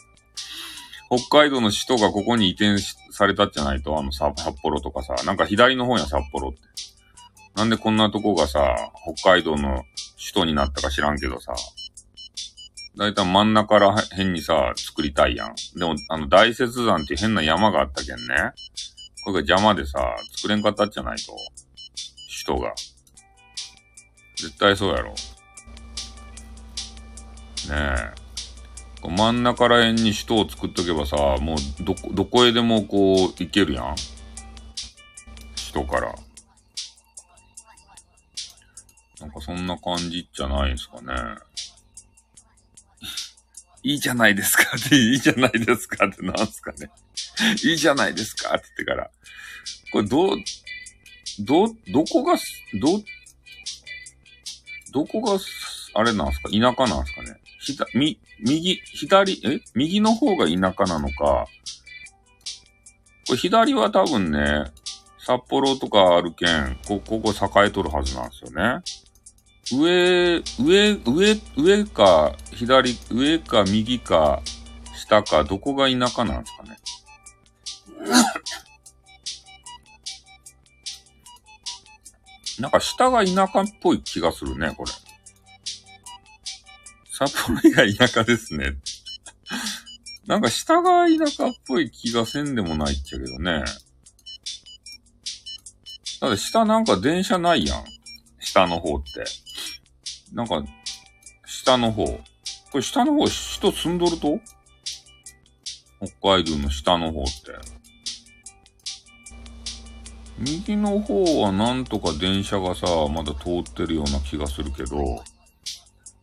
[1.15, 2.79] 北海道の首都がここに移転
[3.11, 6.59] されたじゃないと、あのさ、札幌とかさ、なんか左の方や札幌って。
[7.55, 8.63] なんでこんなとこがさ、
[9.15, 9.85] 北海道の
[10.17, 11.53] 首都になったか知らんけどさ、
[12.97, 15.55] だいたい真ん中ら辺にさ、作りたいやん。
[15.79, 18.53] でも、あの、大雪山って変な山があったけんね。
[19.25, 21.33] これが邪魔でさ、作れんかったじゃないと。
[22.45, 22.75] 首都が。
[24.37, 25.11] 絶対そうやろ。
[25.11, 25.17] ね
[27.71, 28.23] え。
[29.09, 33.97] 真ん中ら辺に首都を作っとけばさ、もうどこ、どこへでもこう行けるやん。
[35.73, 36.15] 首都から。
[39.21, 41.15] なんかそんな感じじゃないですかね。
[43.83, 46.91] いいじゃないですかって、いいじゃないですかってなんすかね。
[47.65, 49.11] いいじゃないですかって言ってから。
[49.93, 50.37] これど、
[51.41, 52.37] ど、どこが、
[52.81, 53.03] ど、
[54.93, 55.39] どこが、
[55.95, 56.49] あれなんすか？
[56.51, 57.41] 田舎なんすかね？
[57.61, 59.61] ひた、み、右、左、え？
[59.75, 61.47] 右の方が田舎なのか。
[63.27, 64.65] これ左は多分ね、
[65.19, 68.83] 札幌とかあるけん、こ、ここ栄えとるはずなんですよね。
[69.71, 74.43] 上、上、上、上か、左、上か、右か、
[74.97, 76.79] 下か、どこが田舎なんですかね？
[82.59, 84.93] なんか下が田舎っぽい気がするね、これ。
[87.13, 88.77] 札幌以外田舎ですね。
[90.27, 93.65] なんか下が田舎っぽい気がせんでもないっちゃけどね。
[96.21, 97.85] だって下なんか電車ないやん。
[98.41, 99.25] 下の方って。
[100.33, 100.65] なんか、
[101.47, 102.07] 下の方。
[102.07, 102.21] こ
[102.75, 104.41] れ下の方人住んどると？
[106.21, 107.33] 北海道の下の方って。
[110.39, 115.23] 右の方はなんとか電車がさ、まだ通ってるような気がするけど、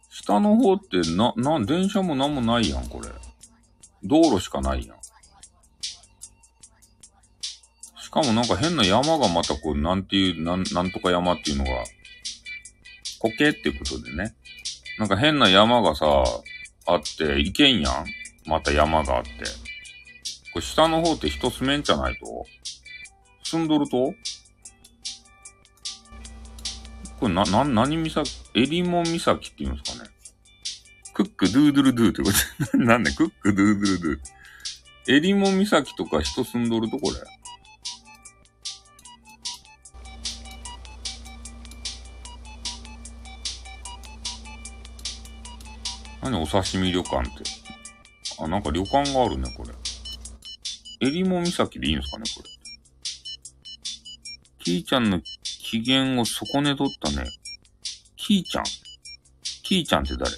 [0.09, 3.09] 下の方ってな、な、電車もなんもないやん、これ。
[4.03, 4.97] 道路しかないやん。
[8.01, 11.69] しかもなんか変な山がまたこう、なんていう、なん、なんとか山っていうのが、
[13.19, 14.35] 苔ってことでね。
[14.97, 16.05] なんか変な山がさ、
[16.85, 18.05] あって、行けんやん
[18.45, 19.29] また山があって。
[20.51, 22.45] これ下の方って人住めんじゃないと？
[23.43, 24.13] 住んどると？
[27.19, 28.23] これな、な、何岬？
[28.55, 30.09] エリモ岬って言うんですかね
[31.13, 32.31] クックドゥードゥルドゥってこ
[32.71, 35.15] と、 なんでクックドゥードゥルドゥ。
[35.17, 37.17] エリモ岬とか人住んどるとこれ？
[46.29, 47.43] 何お刺身旅館って。
[48.39, 49.73] あ、なんか旅館があるね、これ。
[51.01, 52.49] えりも岬でいいんですかね、これ。
[54.59, 57.27] キーちゃんの機嫌を損ね取ったね。
[58.15, 58.63] キーちゃん？
[59.63, 60.31] キーちゃんって誰？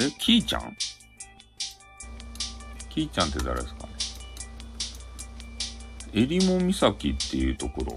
[0.00, 0.76] え、キーちゃん？
[2.90, 3.92] キーちゃんって誰ですかね？
[6.12, 7.96] えりも岬っていうところ。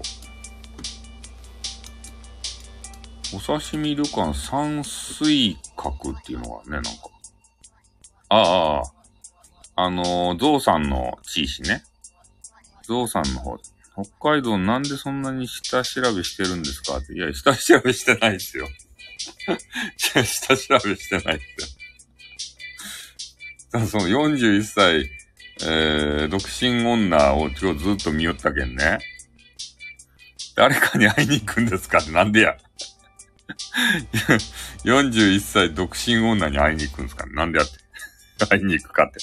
[3.34, 6.90] お刺身旅館山水閣っていうのがね、なんか。
[8.30, 8.82] あ
[9.76, 11.82] あ、あのー、ゾウさんの地域ね。
[12.84, 13.58] ゾウさんの方。
[14.20, 16.98] 北海道なんでそんなに下調べしてるんですか？
[16.98, 17.12] って。
[17.14, 18.66] いや、下調べしてないですよ。
[20.16, 21.78] 違う、下調べしてないです
[23.74, 23.80] よ。
[23.88, 25.10] その41歳、
[25.62, 28.98] えー、独身女を今日ずっと見よったけんね。
[30.54, 31.98] 誰かに会いに行くんですか？
[31.98, 32.56] ってなんでや？
[34.84, 38.46] 41歳独身女に会いに行くんですかなんでやって。
[38.46, 39.18] 会いに行くかって。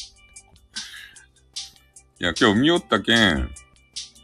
[2.20, 3.50] いや、今日見よったけん、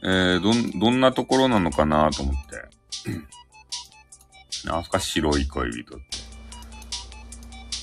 [0.03, 2.71] えー、どん、どんなところなのかなと思って。
[4.67, 5.99] なんすか白い恋人っ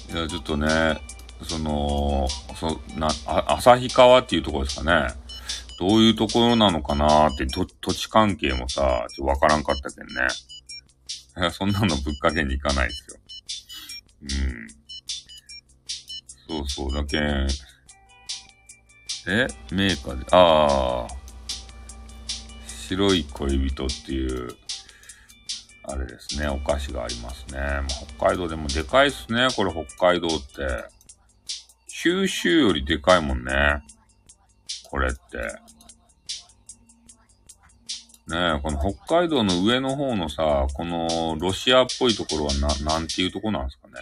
[0.06, 0.12] て。
[0.12, 1.00] いや、ちょっとね、
[1.42, 2.26] その、
[2.56, 5.14] そ、な、あ、旭川っていうところですかね。
[5.78, 10.26] どういうところなのかなって、と、土地関係もさ、ちょっとわからんかったけんね。
[11.52, 13.20] そんなのぶっかけに行かないですよ。
[14.22, 14.68] うん。
[16.48, 17.48] そうそう、だけん、
[19.26, 19.46] え？
[19.70, 21.08] メーカーで、ああ、
[22.66, 24.56] 白い恋人っていう、
[25.84, 27.58] あれですね、お菓子がありますね。
[27.60, 30.88] まあ、北海道でもでかいっすね、これ北海道って。
[32.00, 33.82] 九州よりでかいもんね。
[34.84, 35.18] これって。
[38.28, 43.94] ねえ、この北海道の上の方のさ、このロシアっぽいところはな、なんていうとこなんですかね。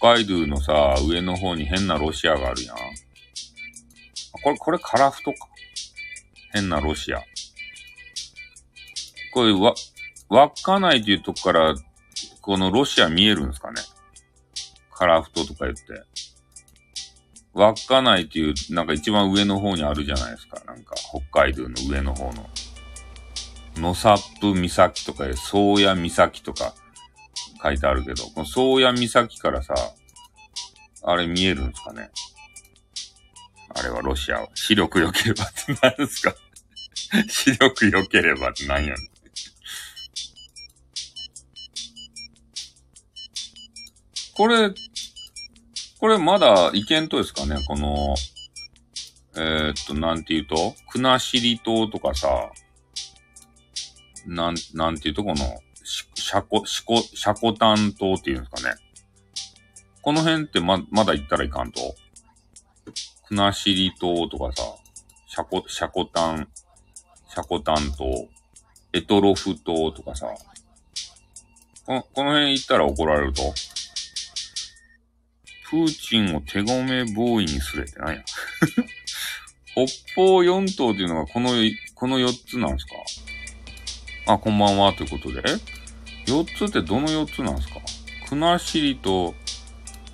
[0.00, 2.76] 北海道のさ、上の方に変なロシアがあるやん。
[2.76, 2.78] あ
[4.42, 5.48] これ、これカラフトか。
[6.54, 7.20] 変なロシア。
[9.34, 9.74] これ、わ、
[10.30, 11.74] 稚内っていうとこから、
[12.40, 13.82] このロシア見えるんですかね。
[14.90, 15.82] カラフトとか言って。
[17.58, 20.62] 稚内っていう、なんか一番上の方にあるじゃないですか。
[20.66, 22.48] なんか、北海道の上の方の。
[23.76, 26.74] 野サップ岬とか、宗谷岬とか
[27.62, 29.74] 書いてあるけど、この宗谷岬からさ、
[31.04, 32.10] あれ見えるんですかね？
[33.74, 34.48] あれはロシアを。
[34.54, 36.34] 視力良ければって何ですか？
[37.28, 38.96] 視力良ければって何やねん。
[44.34, 44.72] これ、
[46.00, 47.56] これまだいけんとですかね？
[47.66, 48.14] この、
[49.36, 50.74] えー、っと、なんて言うと？
[50.90, 52.50] 国後島とかさ、
[54.26, 55.36] なん、なんていうとこの、
[55.82, 58.76] し、シャコ、シコ、シャコタン島っていうんですかね？
[60.02, 61.80] この辺ってま、まだ行ったらいかんと？
[63.26, 64.62] 国後島とかさ、
[65.26, 66.48] シャコ、シャコタン、
[67.28, 68.28] シャコタン島、
[68.92, 70.28] エトロフ島とかさ、
[71.86, 73.42] この、この辺行ったら怒られると？
[75.70, 78.24] プーチンを手ごめボーイにすれって何や
[80.14, 81.50] 北方四島っていうのがこの、
[81.94, 84.32] この四つなんですか？
[84.32, 85.40] あ、こんばんはということで。
[85.46, 85.56] え
[86.26, 87.80] 四つってどの四つなんですか？
[88.28, 89.34] 国後と、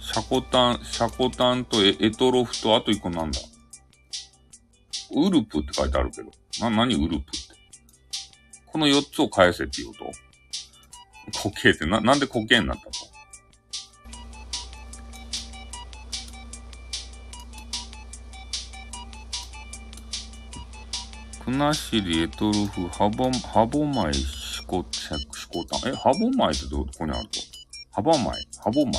[0.01, 3.41] シャコタン、シャコタンとエエトロフとあと一個なんだ
[5.13, 6.31] ウルプって書いてあるけど。
[6.61, 7.29] な、何ウルプって？
[8.67, 10.13] この四つを返せって言うこ
[11.33, 11.39] と？
[11.41, 12.91] コケってな、なんでコケになったの？
[21.45, 25.11] 国後、エトロフ、ハボ、ハボマイ、シコ、シ
[25.53, 25.93] コタン。
[25.93, 27.41] え、ハボマイってど、こにあると
[27.93, 28.95] ハバマイ、ハボマイ。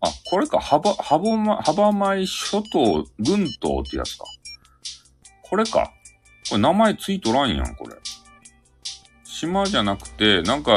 [0.00, 4.24] あ、これか、ハバ、ハボマイ、ハバマイ諸島群島ってやつか。
[5.42, 5.92] これか。
[6.48, 7.94] これ名前ついとらんやん、これ。
[9.22, 10.72] 島じゃなくて、なんか、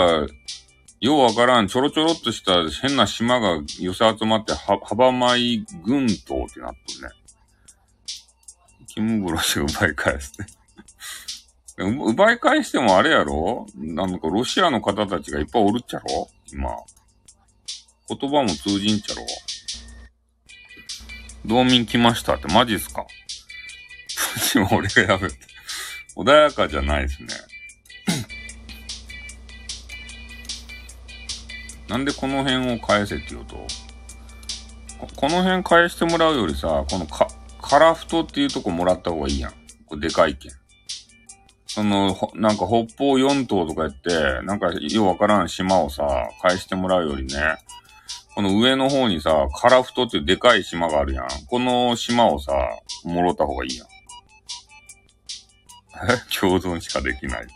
[1.00, 7.19] ようわからん、ちょろちょろっとした変な島が寄せ集まって、は、ハバマイ群島ってなってるね。
[8.90, 10.48] キムグロシが奪い返すね。
[11.78, 13.66] 奪い返してもあれやろ？
[13.76, 16.30] なんかロシアの方たちがいっぱいおるっちゃろ？
[16.52, 16.70] 今。
[18.10, 19.22] 言葉も通じんちゃろ？
[21.46, 23.06] 道民来ましたってマジっすか？
[24.34, 25.36] プーチンは俺がやめて。
[26.18, 27.30] 穏やかじゃないですね。
[31.88, 33.66] なんでこの辺を返せって言うと？
[34.98, 37.30] こ、この辺返してもらうよりさ、このか、
[37.70, 39.52] カラフトっていうとこもらった方がいいやん。
[39.86, 40.52] これでかいけん。
[41.68, 46.04] その、なんか北方四島とか言って、なんかようわからん島をさ、
[46.42, 47.36] 返してもらうよりね、
[48.34, 51.28] この上の方にさ、カラフトっていうでかい島があるやん。
[51.48, 52.54] この島をさ、
[53.04, 53.88] もろた方がいいやん。
[56.12, 56.18] え？
[56.40, 57.48] 共存しかできない。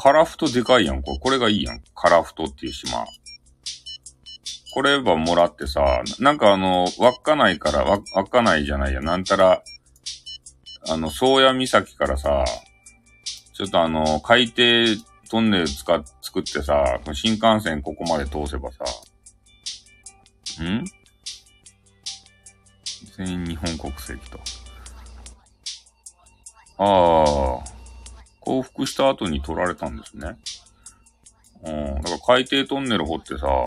[0.00, 1.02] カラフトでかいやん。
[1.02, 1.82] これ、これがいいやん。
[1.94, 3.04] カラフトっていう島。
[4.76, 9.62] こればもらってさ、なんかあの、稚内から、わ稚内じゃないや、なんたら、
[10.90, 12.44] あの、宗谷岬からさ、
[13.54, 18.84] ちょっとあの、海底トンネル使っ、作ってさ、新幹線ここまで通せばさ、
[20.62, 20.84] ん？
[23.16, 24.38] 全員日本国籍と。
[26.76, 27.64] ああ、
[28.40, 30.36] 降伏した後に取られたんですね。
[31.64, 31.94] うん。
[31.94, 33.64] だから海底トンネル掘ってさ、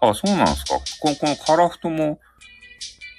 [0.00, 0.74] あ、そうなんですか。
[1.00, 2.20] この、このカラフトも、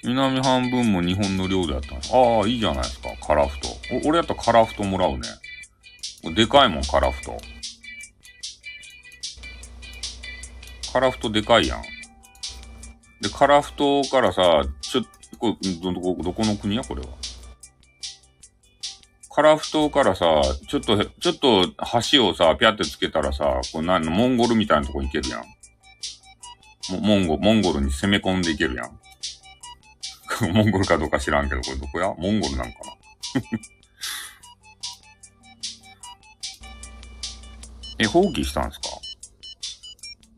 [0.04, 2.14] 南半分も日本の領土やったんです。
[2.14, 3.08] ああ、いいじゃないですか。
[3.26, 3.68] カラフト。
[4.06, 5.28] 俺やったらカラフトもらうね。
[6.34, 7.36] でかいもん、カラフト。
[10.92, 11.82] カラフトでかいやん。
[13.20, 15.02] で、カラフトからさ、ちょ、
[15.38, 16.84] これど、ど、どこの国や？
[16.84, 17.08] これは。
[19.30, 20.24] カラフトからさ、
[20.68, 21.66] ちょっと、ちょっと
[22.10, 25.44] 橋をさ、ピャってつけたらさ、これ何の、モンゴルみたいなとこ行けるやん。
[26.90, 28.98] モンゴ、モンゴルに攻め込んでいけるやん。
[30.54, 32.06] モンゴルかどうか知らんけど、これどこや？
[32.16, 32.92] モンゴルなんかな？
[38.00, 38.88] え、放棄したんすか？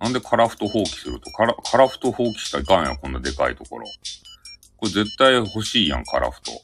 [0.01, 1.31] なんでカラフト放棄すると？
[1.31, 3.87] カラ、カラフト放棄したらいかんやん、こんなでかいところ。
[4.79, 6.53] これ絶対欲しいやん、カラフト。
[6.53, 6.61] ね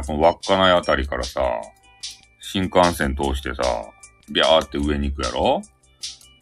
[0.00, 1.40] え、この稚内あたりからさ、
[2.40, 3.62] 新幹線通してさ、
[4.30, 5.62] ビャーって上に行くやろ？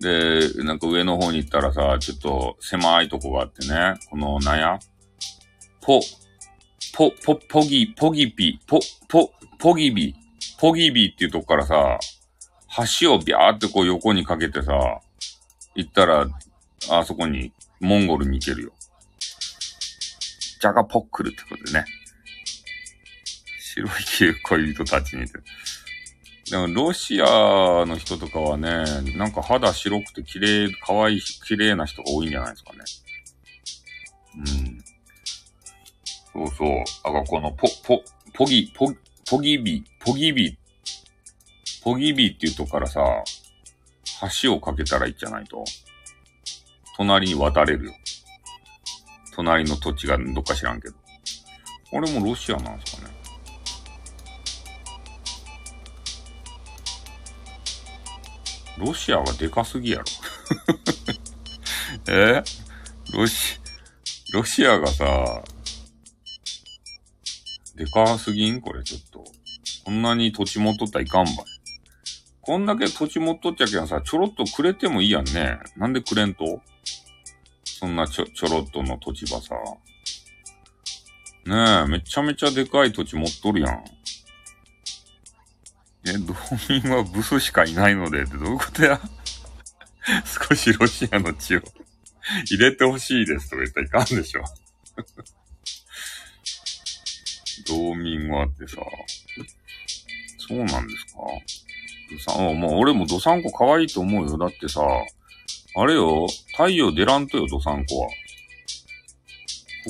[0.00, 4.78] で、なんか上の方に行ったらさ、ちょっと狭いとこがあってね、この、なんや？
[5.80, 6.00] ポ、
[6.94, 10.14] ポ、ポ、ポギ、ポギピ、ポ、ポ、ポギビ、
[10.58, 11.98] ポギビっていうとこからさ、
[13.00, 15.00] 橋をビャーってこう横にかけてさ、
[15.74, 16.26] 行ったら、
[16.90, 18.72] あそこに、モンゴルに行けるよ。
[20.60, 21.84] ジャガポックルってことでね。
[23.60, 23.90] 白い
[24.42, 25.26] 恋人たちに。
[26.50, 28.84] でも、ロシアの人とかはね、
[29.16, 32.78] なんか肌白くて綺麗、可愛い、綺麗な人が多いんじゃないですかね。
[34.38, 34.76] うん。
[36.48, 36.84] そうそう。
[37.02, 38.92] あが、この、ポ、ポ、ポギ、ポ、
[39.28, 40.56] ポギビ、ポギビ、
[41.82, 43.00] ポギビっていうとこからさ、
[44.42, 45.64] 橋を架けたらいいじゃないと。
[46.96, 47.94] 隣に渡れるよ。
[49.34, 50.94] 隣の土地がどっか知らんけど。
[51.92, 53.15] 俺もロシアなんですかね。
[58.78, 60.04] ロシアはでかすぎやろ。
[62.12, 62.42] え？
[63.12, 63.58] ロシ、
[64.32, 65.42] ロシアがさ、
[67.74, 68.60] でかすぎん？
[68.60, 69.24] これちょっと。
[69.84, 71.34] こんなに土地持っとったらいかんばい。
[72.40, 75.58] こんだけ土地持っとっちゃけんさ、ちょろっとくれてもいいやんね。
[75.76, 76.60] なんでくれんと？
[77.64, 79.54] そんなちょ、ちょろっとの土地ばさ。
[81.46, 83.84] ねえ、めちゃめちゃでかい土地持っとるやん。
[86.08, 86.34] え、道
[86.68, 89.00] 民はブスしかいないのでってどういうことや？
[90.48, 91.60] 少しロシアの血を
[92.48, 94.44] 入れてほしいですとか言ったらいかんでしょ。
[97.68, 98.76] 道民はってさ。
[100.48, 101.20] そうなんですか？
[102.08, 104.38] どさん、あまあ俺もドサンコ可愛いと思うよ。
[104.38, 104.80] だってさ、
[105.78, 108.08] あれよ、太陽出らんとよ、ドサンコは。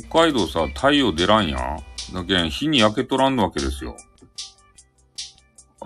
[0.08, 1.84] 北海道さ、太陽出らんやん。
[2.14, 3.96] だけん、火に焼けとらんのわけですよ。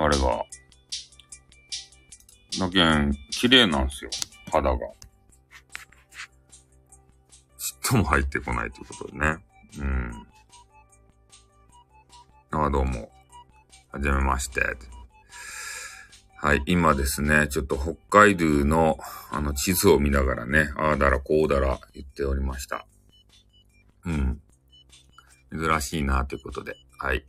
[0.02, 0.46] あれが。
[2.58, 4.10] だけん、綺麗なんですよ。
[4.50, 4.78] 肌が。
[4.78, 4.86] ちっ
[7.82, 9.36] とも入ってこないということでね。
[9.78, 10.26] うん。
[12.52, 13.12] あ、どうも。
[13.92, 14.62] はじめまして。
[16.36, 18.98] はい、今ですね、ちょっと北海道の
[19.30, 22.86] あの地図を見ながらね、ああだらこうだら言っておりました。
[24.06, 24.40] うん。
[25.52, 27.26] 珍しいなということで、はい。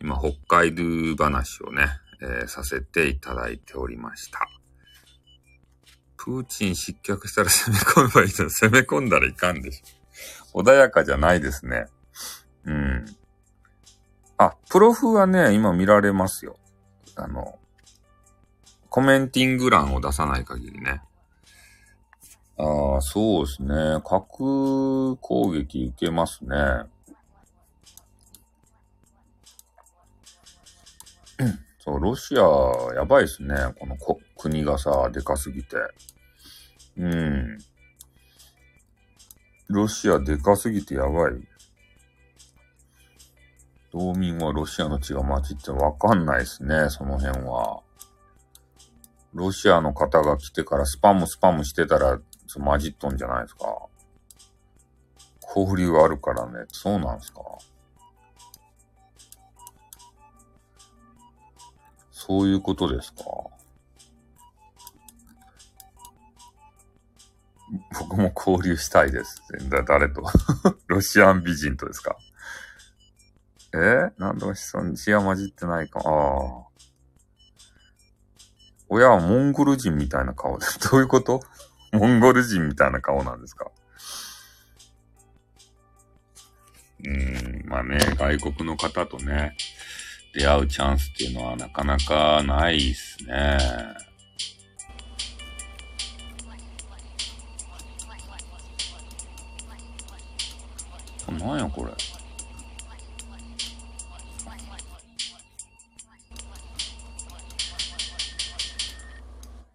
[0.00, 1.88] 今、北海道話をね、
[2.24, 4.48] えーさせていただいておりました。
[6.16, 10.60] プーチン失脚したら攻め込めばいいの 攻め込んだらいかんでしょ。
[10.62, 11.86] 穏やかじゃないですね。
[12.64, 13.04] うん。
[14.38, 16.56] あ、プロフはね、今見られますよ。
[17.16, 17.58] あの、
[18.88, 21.02] コメンティング欄を出さない限りね。
[22.56, 24.00] ああ、そうですね。
[24.04, 26.84] 核攻撃受けますね。
[31.84, 33.54] そう、ロシア、やばいですね。
[33.78, 33.98] この
[34.38, 35.76] 国がさ、でかすぎて。
[36.96, 37.58] うん。
[39.68, 41.32] ロシアでかすぎてやばい。
[43.92, 47.82] 道民はロシアの血が混じってわかんないですね、その辺は。
[49.34, 52.18] ロシアの方が来てからスパムスパムしてたら、
[52.54, 53.66] 混じっとんじゃないですか。
[55.54, 57.42] 交流あるからね、そうなんすか。
[62.26, 63.22] そういうことですか？
[68.00, 69.42] 僕も交流したいです。
[69.68, 70.22] だ誰と？
[70.86, 72.16] ロシアン美人とですか？
[73.74, 74.10] え？
[74.18, 76.00] なんでも子孫に血は混じってないか。
[76.00, 76.10] ああ。
[78.88, 80.78] 親はモンゴル人みたいな顔です。
[80.90, 81.40] どういうこと？
[81.92, 83.70] モンゴル人みたいな顔なんですか？
[87.00, 89.54] うーん、まあね、外国の方とね、
[90.34, 93.58] 出会うチャンスっていうのはなかなかないっすね。
[101.44, 101.92] なんやこれ。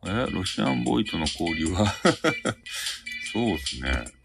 [0.05, 1.86] え、ロシアンボーイとの交流は？
[3.32, 4.18] そうっすね。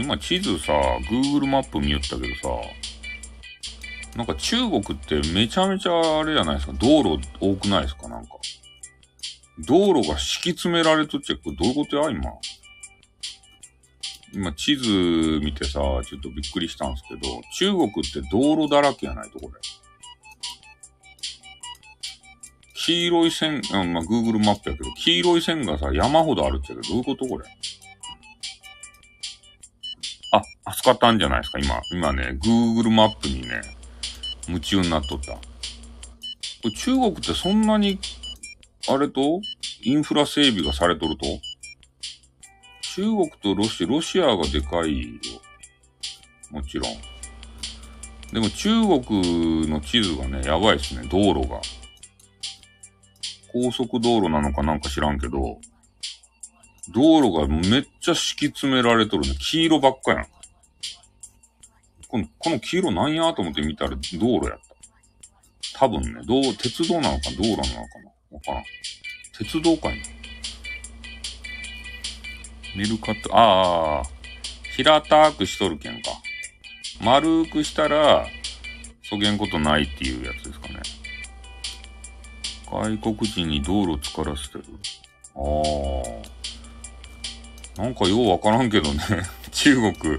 [0.00, 0.72] 今地図さ、
[1.10, 2.48] Google マップ見よったけどさ、
[4.16, 8.08] なんか中国ってめちゃめちゃあれじゃないですか、道路多くないですか？
[8.08, 8.32] なんか。
[9.66, 12.30] 道路が敷き詰められとっちゃ、これどういうことや今？
[14.32, 17.20] 今地図見てさ、ちょっとびっくりしたんですけど、
[17.58, 19.54] 中国って道路だらけやないとこれ。
[22.74, 27.44] 黄色い線、うん、まあ、Google マップやけど、黄色い線がさ、山ほどあるって言うけど、どういうことこれ？
[30.36, 31.80] あ、扱ったんじゃないですか、今。
[31.92, 33.60] 今ね、Google マップにね、
[34.48, 35.32] 夢中になっとった。
[35.32, 35.40] こ
[36.64, 37.98] れ中国ってそんなに、
[38.88, 39.40] あれと、
[39.82, 41.26] インフラ整備がされとると？
[42.94, 45.08] 中国とロシア、ロシアがでかいよ。
[46.50, 46.92] もちろん。
[48.32, 48.70] でも中
[49.04, 51.60] 国の地図がね、やばいっすね、道路が。
[53.52, 55.58] 高速道路なのかなんか知らんけど、
[56.90, 59.34] 道路がめっちゃ敷き詰められとるね。
[59.50, 60.26] 黄色ばっかやん。
[62.08, 64.58] この、この黄色なんやと思って見たら道路やっ
[65.72, 65.78] た。
[65.78, 68.64] 多分ね、道、鉄道なのか道路なのかなわからん。
[69.36, 70.04] 鉄道かいな。
[72.76, 74.02] メルカット、ああ、
[74.76, 76.10] 平たくしとるけんか。
[77.02, 78.26] 丸くしたら、
[79.02, 80.80] そげんことないっていうやつですかね。
[82.66, 84.64] 外国人に道路作らせてる。
[85.34, 86.35] ああ。
[87.78, 89.02] なんかようわからんけどね。
[89.52, 90.18] 中国、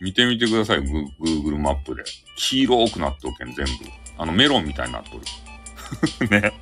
[0.00, 0.82] 見てみてください。
[0.82, 2.02] グーグルマップで。
[2.36, 3.72] 黄色くなっとけん、全部。
[4.16, 6.30] あの、メロンみたいになっとる。
[6.42, 6.52] ね。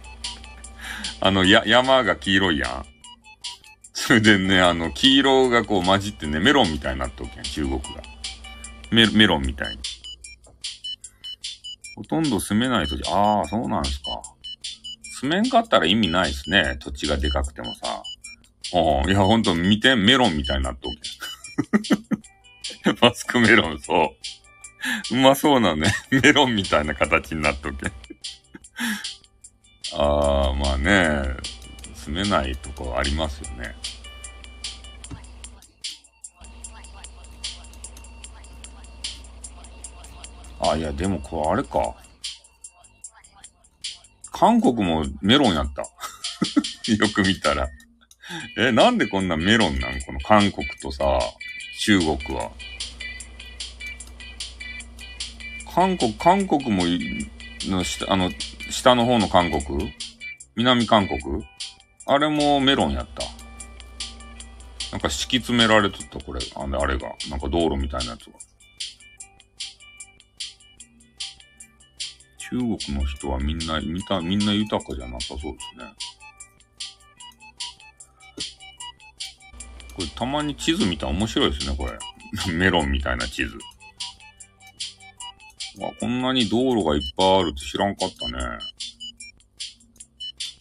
[1.21, 2.87] あの、や、山が黄色いやん。
[3.93, 8.03] それでね、あの、黄色がこう混じってね、メロンみたいになっとけん、中国が。
[8.91, 9.83] メ、メロンみたいに。
[11.97, 14.21] ほとんど住めない土地、ああ、そうなんですか。
[15.21, 16.77] 住めんかったら意味ないですね。
[16.79, 18.03] 土地がでかくてもさ。
[18.73, 20.97] おいや、ほんと、見て、メロンみたいになっとけ。
[23.01, 24.17] マスクメロン、そ
[25.11, 25.15] う。
[25.15, 25.93] うまそうなね。
[26.11, 27.93] メロンみたいな形になっとけ。
[29.95, 31.23] ああ、まあね。
[31.95, 33.75] 住めないとこありますよね。
[40.61, 41.95] あ、いや、でもこれあれか。
[44.33, 45.83] 韓国もメロンやった。
[46.93, 47.69] よく見たら。
[48.57, 50.01] え、なんでこんなメロンなん？
[50.03, 51.05] この韓国とさ、
[51.81, 52.51] 中国は。
[55.75, 56.85] 韓国、韓国も
[57.67, 58.31] の下、あの、
[58.71, 59.93] 下の方の韓国？
[60.57, 61.21] 南韓国？
[62.07, 63.23] あれもメロンやった。
[64.93, 66.41] なんか敷き詰められとった、これ。
[66.55, 67.09] あれあれが。
[67.29, 68.33] なんか道路みたいなやつが。
[72.39, 75.85] 中国の人はみんな、みた、みんな豊かじゃなさそうですね。
[79.97, 81.99] これたまに地図見たら面白いですね、これ。
[82.53, 83.59] メロンみたいな地図。
[85.79, 88.33] わ、こんなに道路がいっぱいあるって知らんかったね。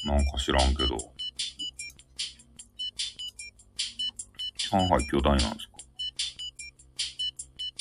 [0.05, 0.97] なんか知らんけど。
[4.71, 5.67] 上海巨大なんです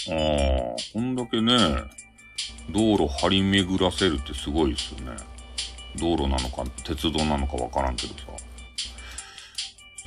[0.07, 1.55] かああ、こんだけね、
[2.71, 5.17] 道路張り巡らせるってすごいですよね。
[5.97, 8.25] 道路なのか、鉄道なのかわからんけどさ。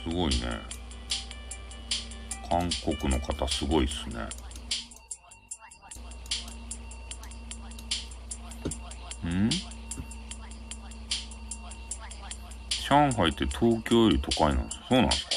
[0.04, 0.77] すごいね。
[2.50, 4.22] 韓国の方すごいっすね。
[9.30, 9.50] ん？
[12.88, 15.32] 上海って東京より都会なんですそうなんですか？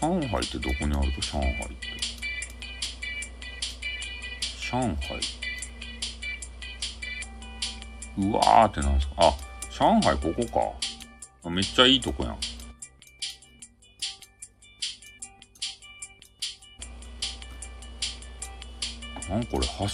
[0.00, 1.20] 上海ってどこにあると？
[1.20, 1.76] 上海って。
[4.70, 4.96] 上海。
[8.30, 9.14] うわーってなんですか？
[9.18, 9.47] あ
[9.78, 10.76] 上海ここ
[11.44, 11.50] か。
[11.50, 12.38] めっちゃいいとこやん。
[19.30, 19.86] なんこれ橋？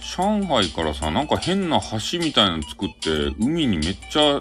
[0.00, 4.40] 上海からさ、なんか変な橋みたいなの作って、海にめっちゃ、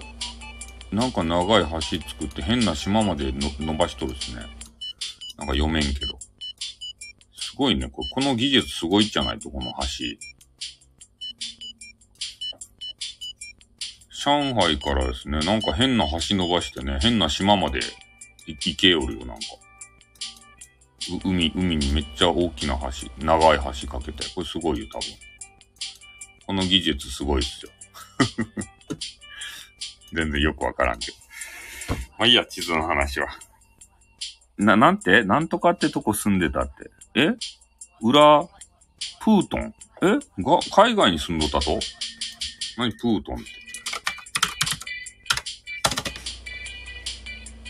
[0.91, 4.41] なんか長い橋作って変な島まで伸ばしとるっすね。
[5.37, 6.19] なんか読めんけど。
[7.35, 7.89] すごいね。
[7.89, 10.36] これ、この技術すごいじゃないと、この橋。
[14.27, 17.79] 上海からですね、なんか変な橋伸ばしてね、変な島まで
[18.45, 19.43] 行きけよるよ、なんか。
[21.23, 24.27] 海、海にめっちゃ大きな橋、長い橋かけて。
[24.35, 25.07] これすごいよ、多分。
[26.45, 27.71] この技術すごいっすよ。
[30.13, 31.17] 全然よくわからんけど。
[32.19, 33.29] まあいいや、地図の話は。
[34.57, 35.23] な、なんて？
[35.23, 36.91] なんとかってとこ住んでたって。
[37.15, 37.29] え？
[38.01, 38.43] 裏、
[39.21, 39.73] プートン？
[40.01, 40.07] え？
[40.43, 41.79] が、海外に住んどったと？
[42.77, 43.66] 何プートンって？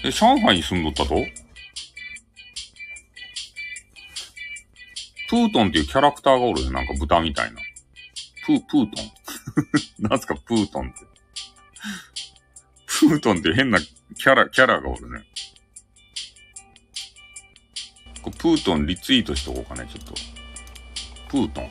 [0.08, 1.16] え、上海に住んどったと？
[5.30, 6.72] プートンっていうキャラクターがおるよ。
[6.72, 7.60] なんか豚みたいな。
[8.46, 9.12] プー、プートン
[10.10, 11.00] なんすか、プートンって。
[12.86, 15.26] プートンって変なキャラ、キャラがおるね。
[18.22, 20.14] こプートンリツイートしとこうかね、ちょっと。
[21.30, 21.70] プートン。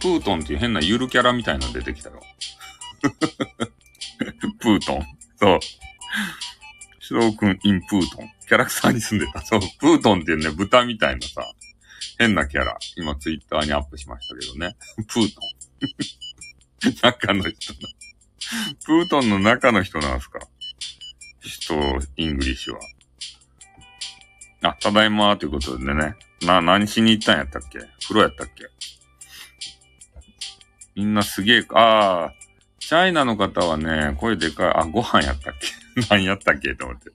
[0.00, 2.22] プートンっていう変なゆるキャラみたいなの出てきたよ。
[4.58, 5.06] プートン。
[5.38, 5.60] そう。
[7.12, 8.30] シローくんインプートン。
[8.48, 9.42] キャラクターに住んでた。
[9.44, 9.60] そう。
[9.78, 11.44] プートンっていうね、豚みたいなさ、
[12.18, 14.74] 変なキャラ、今ツイッターにアップしましたけどね。
[15.08, 16.92] プートン。
[17.02, 17.78] 中の人な。
[18.86, 20.40] プートンの中の人なんすか？
[21.42, 21.74] 人、
[22.16, 22.80] イングリッシュは。
[24.62, 26.14] あ、ただいまーということでね。
[26.40, 27.78] な、何しに行ったんやったっけ？
[28.08, 28.64] 風呂やったっけ？
[30.94, 32.34] みんなすげえ、ああ、
[32.78, 35.81] チャイナの方はね、声でかい、あ、ご飯やったっけ？
[36.10, 37.10] 何やったっけと思って。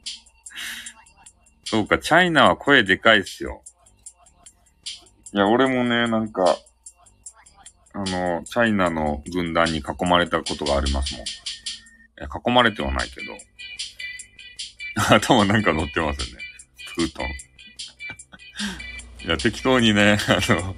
[1.65, 3.61] そうか、チャイナは声でかいっすよ。
[5.33, 6.57] いや、俺もね、なんか、
[7.93, 11.25] あの、チャイナの軍団に囲まれたことがありますもん。
[11.25, 13.37] 囲まれてはないけど。
[15.15, 16.43] 頭なんか乗ってますよね。
[16.95, 17.27] プートン。
[19.25, 20.75] いや、適当にね、あの、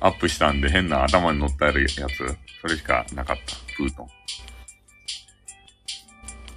[0.00, 1.78] アップしたんで変な頭に乗ったやつ、
[2.60, 3.56] それしかなかった。
[3.76, 4.08] プートン。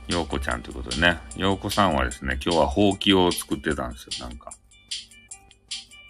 [0.10, 1.20] ようこちゃんということでね。
[1.38, 4.52] ようこさんはですね、今日はほうきを作ってたんですよ、なんか。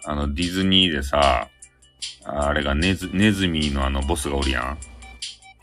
[0.06, 1.48] あの、ディズニーでさ、
[2.24, 4.78] あれがネズ、ネズミのあのボスがおるやん。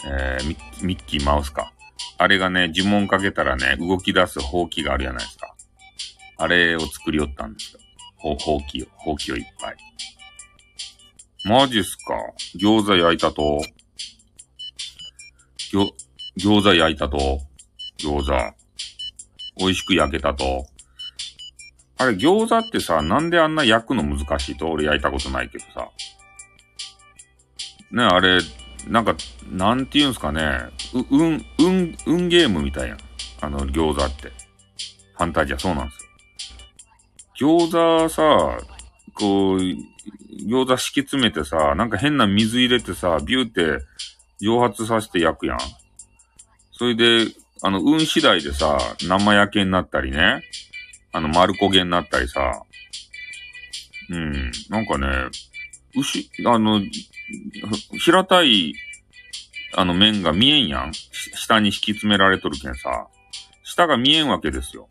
[0.05, 1.73] えー、ミッキーマウスか。
[2.19, 5.55] あれがね、呪文かけたらね、動き出すほうきがあるじゃないですか。
[6.37, 7.79] あれを作りよったんですよ。
[8.17, 9.77] ほ、ほうきを、ほうきをいっぱい。
[11.45, 12.13] マジっすか
[12.55, 13.61] 餃子焼いたと、
[15.71, 15.91] ぎょ、
[16.37, 17.46] 餃子焼いたと、
[17.97, 18.55] 餃子。
[19.57, 20.65] 美味しく焼けたと。
[21.97, 24.69] あれ、餃子ってさ、なんであんな焼くの難しいと？
[24.69, 25.89] 俺焼いたことないけどさ。
[27.91, 28.39] ね、あれ、
[28.87, 29.15] なんか、
[29.49, 30.41] なんて言うんすかね。
[30.93, 32.97] う、うん、うん、うんゲームみたいやん。
[33.41, 34.27] あの、餃子って。
[34.27, 37.57] ファンタジア、そうなんですよ。
[37.57, 37.71] 餃
[38.03, 38.57] 子さ、
[39.15, 39.59] こう、
[40.47, 43.83] 餃子敷き詰めてさ、なんか変な水入れてさ、ビューって
[44.39, 45.57] 蒸発させて焼くやん。
[46.71, 47.25] それで、
[47.61, 48.77] あの、運次第でさ、
[49.07, 50.43] 生焼けになったりね。
[51.11, 52.61] あの、丸焦げになったりさ。
[54.09, 54.51] うん。
[54.69, 55.07] なんかね、
[55.95, 56.81] 牛、あの、
[58.03, 58.73] 平たい、
[59.75, 60.93] あの面が見えんやん。
[60.93, 63.07] 下に引き詰められとるけんさ。
[63.63, 64.87] 下が見えんわけですよ。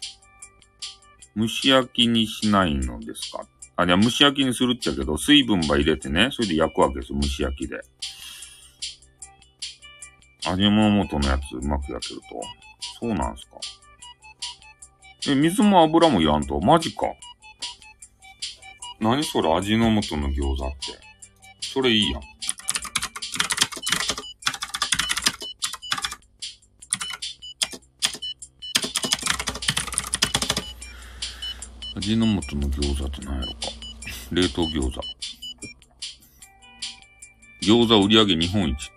[1.36, 3.46] 蒸し焼きにしないのですか？
[3.76, 7.80] あ、いや、蒸し焼きにするっちゃけど、水分ば入れてね、それで焼くわけですよ、蒸し焼きで。
[10.49, 12.26] 味の素のやつうまく焼けると。
[13.01, 13.59] そうなんすか。
[15.28, 16.61] え、水も油もいらんと。
[16.61, 17.07] マジか。
[19.01, 20.76] 何それ味の素の餃子って。
[21.61, 22.22] それいいやん。
[31.97, 33.59] 味の素の餃子って何やろか。
[34.30, 35.01] 冷凍餃子。
[37.62, 38.95] 餃子売り上げ日本一。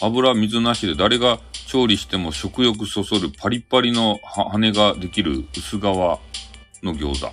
[0.00, 7.32] 油水なしで誰が調理しても食欲そそるパリパリの羽ができる薄皮の餃子。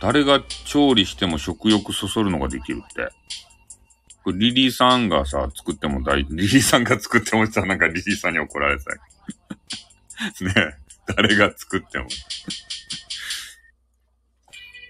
[0.00, 3.10] 誰が調理しても食欲そそるのができるって。
[4.22, 8.90] これリリーさんがさ、作っても大、リリーさんが作ってもさ、なんかリリーさんに怒られた。
[10.44, 10.76] ね
[11.16, 12.06] 誰が作っても。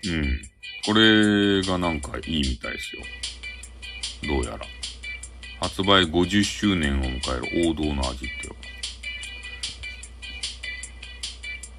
[0.06, 0.50] うん。
[0.84, 3.02] これがなんかいいみたいですよ。
[4.28, 4.66] どうやら。
[5.60, 8.54] 発売50周年を迎える王道の味ってよ。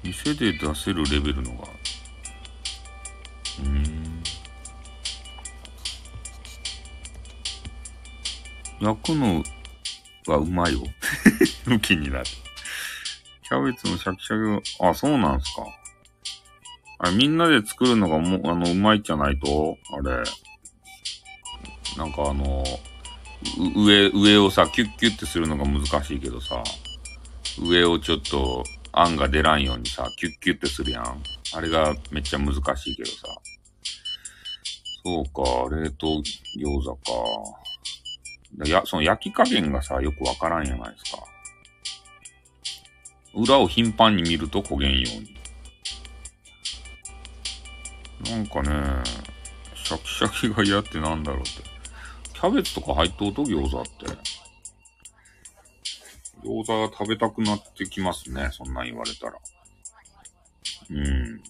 [0.02, 1.68] 店で出せるレベルのが。
[3.64, 4.22] うん。
[8.80, 9.42] 焼くの
[10.26, 10.80] はうまいよ。
[11.66, 12.24] 向きになる。
[13.42, 15.62] キャベツのシャキシャキが、あ、そうなんすか。
[16.98, 20.22] あ、みんなで作るのがもう、あの、うまいじゃないと、あれ、
[21.96, 22.95] なんかあの、う
[23.74, 26.62] 上、上をさ、キュッキュッてするのが難しいけどさ、
[27.62, 31.22] 上をちょっと、あんが出らんようにさ、キュッキュッてするやん。
[31.54, 33.16] あれがめっちゃ難しいけどさ。
[35.04, 36.22] そうか、冷凍
[36.58, 37.02] 餃子か。
[38.64, 41.18] いや、その焼き加減がさ、よくわからんやないですか。
[43.34, 45.36] 裏を頻繁に見ると焦げんように。
[48.30, 48.70] なんかね、
[49.74, 51.75] シャキシャキが嫌ってなんだろうって。
[52.36, 53.90] キャベツとか入っとうと餃子って。
[56.44, 58.50] 餃子が食べたくなってきますね。
[58.52, 59.32] そんなん言われたら。
[60.90, 61.42] うん。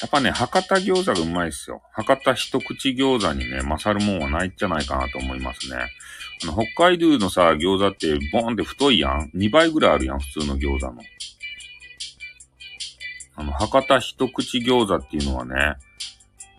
[0.00, 1.82] やっぱね、博多餃子がうまいっすよ。
[1.92, 5.76] 博多一口餃子にね、勝るもんはないんじゃないかなと思いますね。
[6.44, 11.02] あの、北海道のさ、餃子ってボーンって太いやん ?2 倍ぐらいあるやん、普通の餃子の。
[13.34, 15.76] あの、博多一口餃子っていうのはね、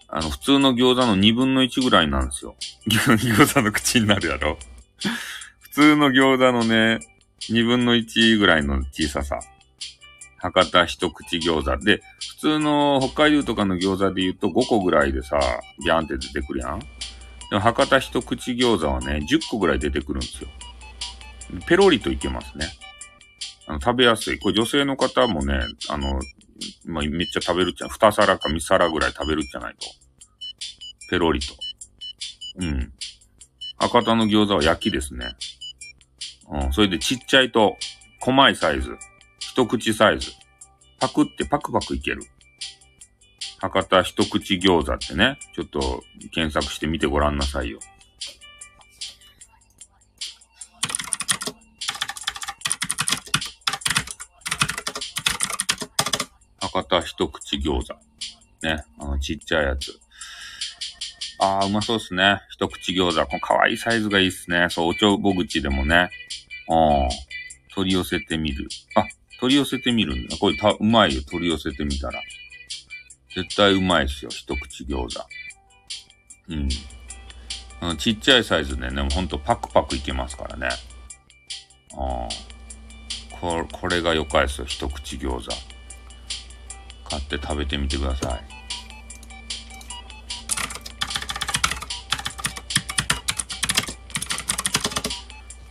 [0.09, 2.55] あの、普通の餃子の2分の1ぐらいなんですよ。
[2.87, 4.57] 餃子の口になるやろ。
[5.59, 6.99] 普通の餃子のね、
[7.49, 9.39] 2分の1ぐらいの小ささ。
[10.37, 11.83] 博多一口餃子。
[11.83, 15.39] で、普通の北海道とかの餃子で言うと5個ぐらいでさ、
[15.83, 16.79] ビャンって出てくるやん。
[16.79, 16.85] で
[17.53, 20.49] も博多一口餃子はね、10個ぐらい出てくるんですよ。
[21.65, 22.67] ペロリといけますね。
[23.67, 24.39] あの、食べやすい。
[24.39, 26.19] これ女性の方もね、あの、
[26.85, 29.87] まあ、めっちゃ食べるっちゃ、2皿か3皿ぐらい食べるっじゃないと。
[31.09, 31.55] ペロリと。
[32.59, 32.93] うん。
[33.77, 35.35] 博多の餃子は焼きですね。
[36.49, 36.73] うん。
[36.73, 37.75] それでちっちゃいと、
[38.19, 38.97] 細いサイズ。
[39.39, 40.31] 一口サイズ。
[40.99, 42.23] パクってパクパクいける。
[43.59, 47.79] 博多一口餃子ってね、ちょっと検索してみてごらんなさいよ。
[56.77, 57.93] 博多一口餃子。
[58.61, 59.99] ね、あのちっちゃいやつ。
[61.39, 62.41] ああ、うまそうっすね。
[62.49, 63.25] 一口餃子。
[63.27, 64.67] この可愛いサイズがいいっすね。
[64.69, 66.09] そう、おちょぼ口でもね。
[66.67, 67.09] うん。
[67.73, 68.67] 取り寄せてみる。
[68.95, 69.03] あ、
[69.39, 70.37] 取り寄せてみるんだ。
[70.37, 71.21] これた、うまいよ。
[71.23, 72.21] 取り寄せてみたら。
[73.35, 74.31] 絶対うまいっすよ。
[74.31, 75.25] 一口餃子。
[76.49, 76.69] うん。
[77.79, 80.67] あのちっちゃいサイズでね、もうほんとパクパクいけますからね。
[81.95, 82.27] ああ。
[83.39, 84.65] これ、これがよかいっすよ。
[84.65, 85.76] 一口餃子。
[87.09, 88.57] 買って食べてみてください。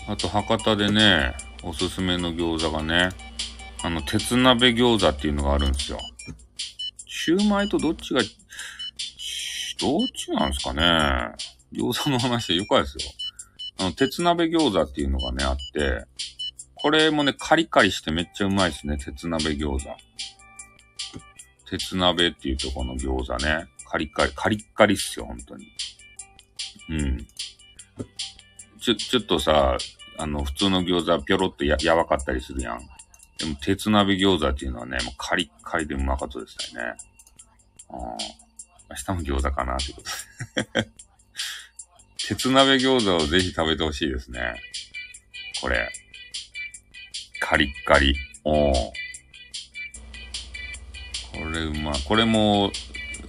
[0.09, 3.11] あと、博多でね、おすすめの餃子がね、
[3.83, 5.99] あの、鉄鍋餃子っていうのがあるんですよ。
[7.07, 8.31] シューマイとどっちが、どっ
[10.17, 10.83] ちなんですかね
[11.73, 13.11] 餃子の話でよかですよ。
[13.79, 16.07] あの、鉄鍋餃子っていうのがね、あって、
[16.77, 19.91] これもね、カリカリしてめっちゃうまいですね、鉄鍋餃子。
[21.67, 23.67] 鉄鍋っていうとこの餃子ね。
[23.89, 25.67] カリカリ、カリッカリっすよ、本当に。
[26.91, 27.27] うん。
[28.81, 29.77] ちょ、ちょっとさ、
[30.19, 32.81] あの、普通の餃子はぴょろっとや、やわかったりするやん。
[33.39, 36.95] でも、鉄鍋餃子っていうのはね、もうカリッカリでうまかったですよね。
[37.89, 37.95] あ
[38.89, 40.03] 明日も餃子かなってこ
[40.55, 40.89] とで。
[42.29, 44.55] 鉄鍋餃子をぜひ食べてほしいですね。
[45.61, 45.93] これ。
[47.41, 48.17] カリッカリ。
[48.45, 49.06] おー。
[51.43, 51.95] これうまい。
[52.07, 52.73] これも、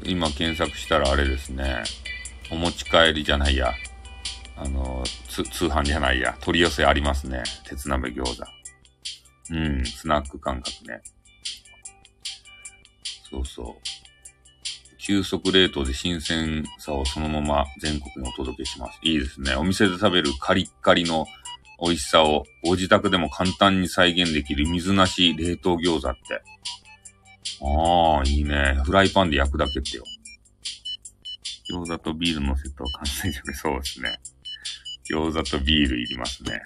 [0.05, 1.83] 今検索したらあれですね。
[2.49, 3.73] お持ち帰りじゃないや。
[4.55, 6.37] あの、通販じゃないや。
[6.41, 7.43] 取り寄せありますね。
[7.65, 8.45] 鉄鍋餃子。
[9.51, 11.01] うん、スナック感覚ね。
[13.29, 13.97] そうそう。
[14.99, 18.99] 急速冷凍で新鮮さをそのまま全国にお届けします。
[19.03, 19.55] いいですね。
[19.55, 21.25] お店で食べるカリッカリの
[21.81, 26.41] 美味しさをご自宅でも簡単に再現できる水なし冷凍餃子って。
[27.61, 28.79] ああ、いいね。
[28.85, 30.03] フライパンで焼くだけってよ。
[31.69, 34.19] 餃子とビールのセットは完成じゃそうですね。
[35.09, 36.61] 餃子とビールいりますね。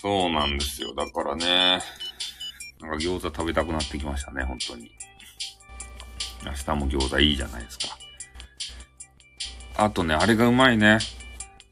[0.00, 0.94] そうなんですよ。
[0.94, 1.80] だからね、
[2.80, 4.90] なんか餃子食べたくなってきましたね、本当に。
[6.44, 7.96] 明日も餃子いいじゃないですか。
[9.76, 10.98] あとね、あれがうまいね。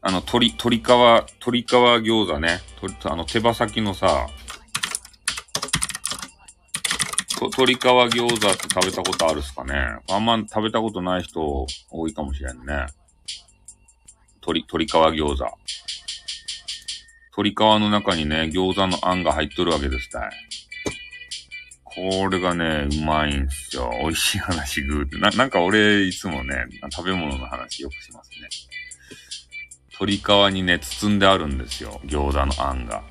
[0.00, 2.60] あの、鶏、鶏皮、鶏皮餃子ね。
[3.00, 4.28] とあの、手羽先のさ、
[7.28, 9.74] と鶏皮餃子って食べたことあるっすかね
[10.10, 12.86] あんま食べたことない人多いかもしれんね。
[14.42, 15.44] 鶏、鶏皮餃子。
[17.36, 20.30] 鶏皮の中にね、餃子のあんが入っとるわけですたい。
[21.84, 23.90] これがね、うまいんすよ。
[24.02, 25.18] 美味しい話グーって。
[25.18, 28.48] な、なんか俺、いつもね、食べ物の話よくしますね。
[30.00, 32.00] 鶏皮にね、包んであるんですよ。
[32.04, 33.02] 餃子のあんが。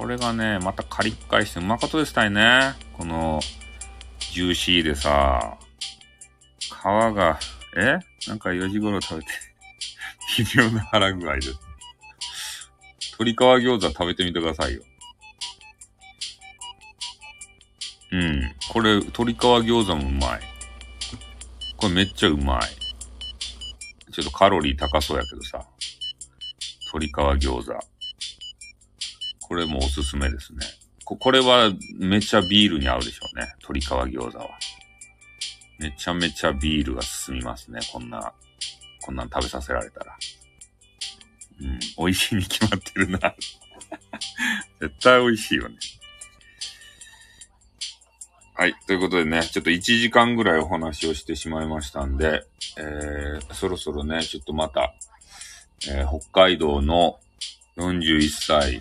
[0.00, 2.72] これがね、またカリッカリしてうまかとですたいね。
[2.94, 3.38] この、
[4.32, 5.58] ジューシーでさ、
[6.58, 7.38] 皮が、
[7.76, 7.98] え？
[8.26, 9.28] なんか4時頃食べて、
[10.38, 11.58] 微妙な腹具合です。
[13.18, 14.82] 鶏皮餃子食べてみてくださいよ。
[18.12, 18.54] うん。
[18.72, 20.40] これ、鶏皮餃子もうまい。
[21.76, 22.62] これめっちゃうまい。
[24.12, 25.62] ちょっとカロリー高そうやけどさ。
[26.86, 27.89] 鶏皮餃子。
[29.50, 30.60] これもおすすめですね。
[31.04, 33.52] こ、これはめちゃビールに合うでしょうね。
[33.62, 34.48] 鶏皮餃子は。
[35.80, 37.80] めちゃめちゃビールが進みますね。
[37.92, 38.32] こんな、
[39.02, 40.16] こんなん食べさせられたら。
[41.62, 41.80] うん。
[41.98, 43.18] 美味しいに決まってるな。
[44.80, 45.76] 絶対美味しいよね。
[48.54, 48.74] はい。
[48.86, 52.46] ということでね、ちょっと1時間ぐらいお話をしてしまいましたんで、
[52.78, 54.94] えー、そろそろね、ちょっとまた、
[55.88, 57.18] えー、北海道の
[57.76, 58.78] 41歳、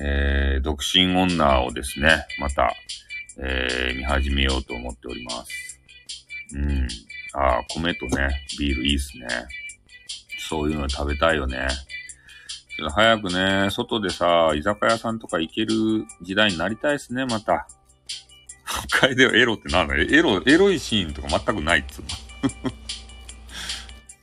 [0.00, 2.72] えー、独身女をですね、また、
[3.38, 5.80] えー、見始めようと思っております。
[6.54, 6.88] うん。
[7.34, 8.28] ああ、米とね、
[8.58, 9.26] ビールいいっすね。
[10.48, 11.68] そういうの食べたいよね。
[12.76, 15.74] ちょっと早くね、外でさ、居酒屋さんとか行ける
[16.22, 17.66] 時代になりたいですね、また。
[18.88, 22.08] 北海道エロってなんだエロ、エロいシーンとか全くないっつうの。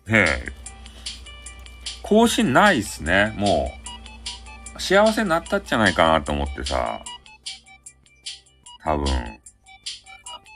[0.19, 0.45] ねえ。
[2.01, 3.84] 更新ないっすね、もう。
[4.77, 7.03] 幸せになったんじゃないかなと思ってさ。
[8.83, 9.05] 多分。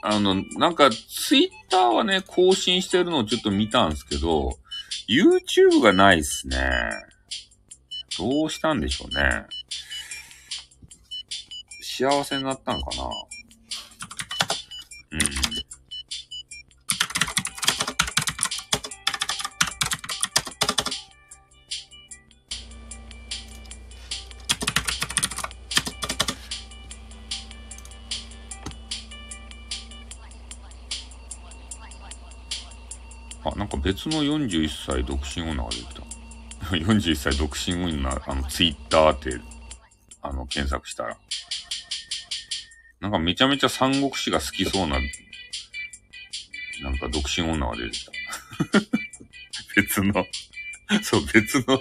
[0.02, 4.58] あの、なんか、ツイッターはね、更新してるのをちょっと見たんですけど、
[5.08, 6.58] YouTube がないっすね。
[8.18, 9.46] どうしたんでしょうね。
[11.82, 13.04] 幸せになったのかな
[15.12, 15.49] うん。
[34.00, 36.02] あ、なんか別の41歳独身女が出てきた。
[36.76, 39.40] 41歳独身女、あの、ツイッターって、
[40.22, 41.18] あの、検索したら。
[43.00, 44.98] なんかめちゃめちゃ三国志が好きそうな、
[46.82, 48.12] なんか独身女が出てきた。
[49.76, 50.26] 別の、
[51.02, 51.80] そう、別の、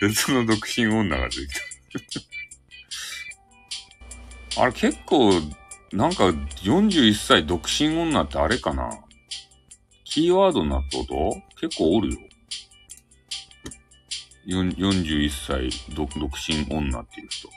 [0.00, 1.52] 別の独身女が出て
[2.08, 2.20] き
[4.54, 4.62] た。
[4.62, 5.32] あれ結構、
[5.92, 9.07] なんか41歳独身女ってあれかな？
[10.10, 12.18] キーワードになったこと結構おるよ。
[14.46, 17.50] 41歳独独身女っていう人。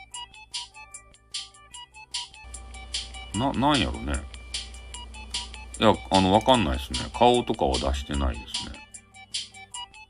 [3.40, 4.14] な、なんやろね。
[5.80, 7.00] いや、あの、わかんないですね。
[7.18, 8.78] 顔とかは出してないですね。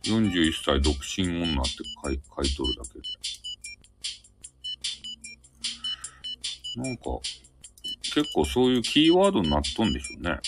[0.03, 1.71] 41歳独身女って
[2.03, 2.99] 書い書いとるだけ
[6.83, 6.89] で。
[6.89, 7.03] なんか、
[8.01, 10.39] 結構そういうキーワードになっとんでしょうね。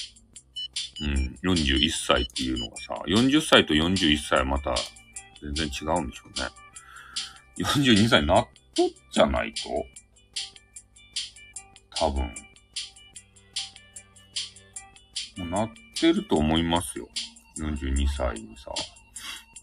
[1.04, 4.74] うん、41歳っていうのがさ、40歳と41歳はまた
[5.41, 6.47] 全然違うんでしょうね。
[7.58, 9.70] 42歳になっとっじゃないと
[11.95, 12.24] 多分。
[15.38, 17.08] もうなってると思いますよ。
[17.58, 18.72] 42歳にさ。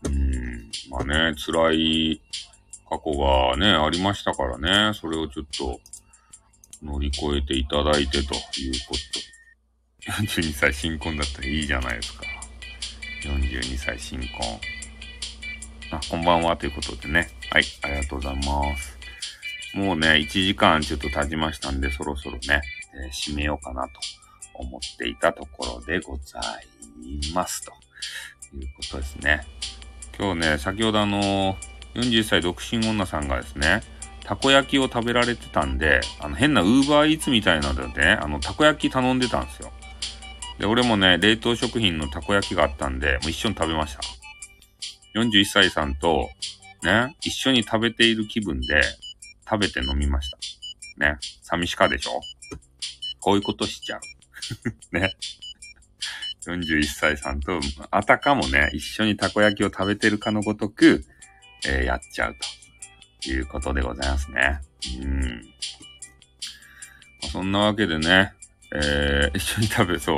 [0.05, 0.71] うん。
[0.91, 2.21] まあね、辛い
[2.89, 4.95] 過去がね、ありましたからね。
[4.95, 5.81] それをちょっと
[6.83, 9.40] 乗り越えていただいてということ。
[10.07, 12.25] 42歳新婚だったらいいじゃないですか。
[13.25, 14.29] 42歳新婚。
[15.93, 17.31] あ、こんばんはということでね。
[17.51, 18.99] はい、ありがとうございます。
[19.75, 22.63] もうね、1時間ちょっと経ちましたんで、そろそろね、
[22.95, 24.01] えー締めようかなと
[24.55, 26.41] 思っていたところでござ
[27.03, 27.65] います。
[27.65, 27.73] と
[28.57, 29.47] いうことですね。
[30.19, 31.57] 今日ね、先ほどあの、
[31.95, 33.83] 40歳独身女さんがですね、
[34.25, 39.73] たこ焼きを食べられてたんで、あの変なウーバーイーツみたいなのでね、あの、たこ焼き頼んでたんですよ。
[40.61, 44.01] で、俺もね、冷凍食品のたこ焼きがあったんで、もう一緒に食べました。
[45.19, 46.29] 41歳さんと、
[46.83, 48.83] ね、一緒に食べている気分で、
[49.49, 50.39] 食べて飲みました。
[50.99, 52.21] ね、寂しかでしょ？
[53.21, 54.01] こういうことしちゃう。
[54.97, 55.17] ね。
[56.47, 57.59] 41歳さんと、
[57.91, 61.05] あたかもね、一緒にたこ焼きを食べてるかのごとく、
[61.67, 62.37] えーやっちゃう
[63.23, 64.61] ということでございますね。
[65.03, 65.55] うん。
[67.31, 68.35] そんなわけでね、
[68.75, 70.17] えー一緒に食べそう。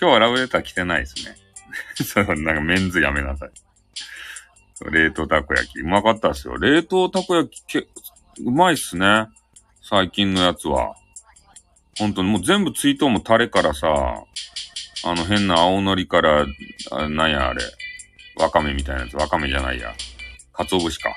[0.00, 1.36] 今日はラブレター来てないですね。
[2.04, 3.50] そう、なんかメンズやめなさい。
[4.90, 5.80] 冷凍たこ焼き。
[5.80, 6.56] うまかったですよ。
[6.58, 7.86] 冷凍たこ焼きけ、
[8.40, 9.26] うまいっすね。
[9.82, 10.94] 最近のやつは。
[11.98, 13.86] ほんとにもう全部ツイートもタレからさ、
[15.06, 16.46] あの変な青のりから、
[16.90, 17.62] あなんやあれ。
[18.36, 19.14] わかめみたいなやつ。
[19.16, 19.94] わかめじゃないや。
[20.52, 21.14] 鰹節か。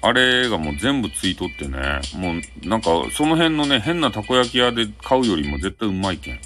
[0.00, 2.00] あれがもう全部ついとってね。
[2.16, 6.40] もうなんかその辺のね、変なたこ焼き屋で買うよりも絶対うまいけん。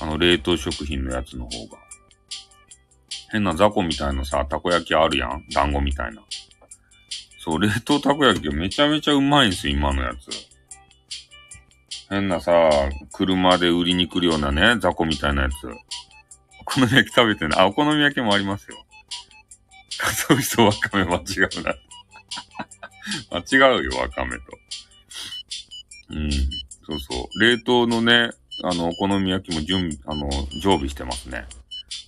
[0.00, 1.78] あの冷凍食品のやつの方が。
[3.30, 6.22] 変な雑魚みたいなさ、たこ焼きあるやん団子みたいな。
[7.38, 10.56] そう、冷凍たこ焼きがめちゃめちゃうまいんすよ、今のやつ。
[12.08, 12.52] 変なさ、
[13.12, 15.54] 車で売りに来るようなね、雑魚みたいなやつ。
[16.60, 17.54] お好み焼き食べてね。
[17.56, 18.76] あ、お好み焼きもありますよ。
[19.98, 21.74] かつお節とわかめ間違うな。
[23.30, 24.42] 間違うよ、わかめと。
[26.10, 26.30] うん。
[26.86, 27.40] そうそう。
[27.40, 28.30] 冷凍のね、
[28.62, 30.28] あの、お好み焼きも準備、あの、
[30.60, 31.46] 常備してますね。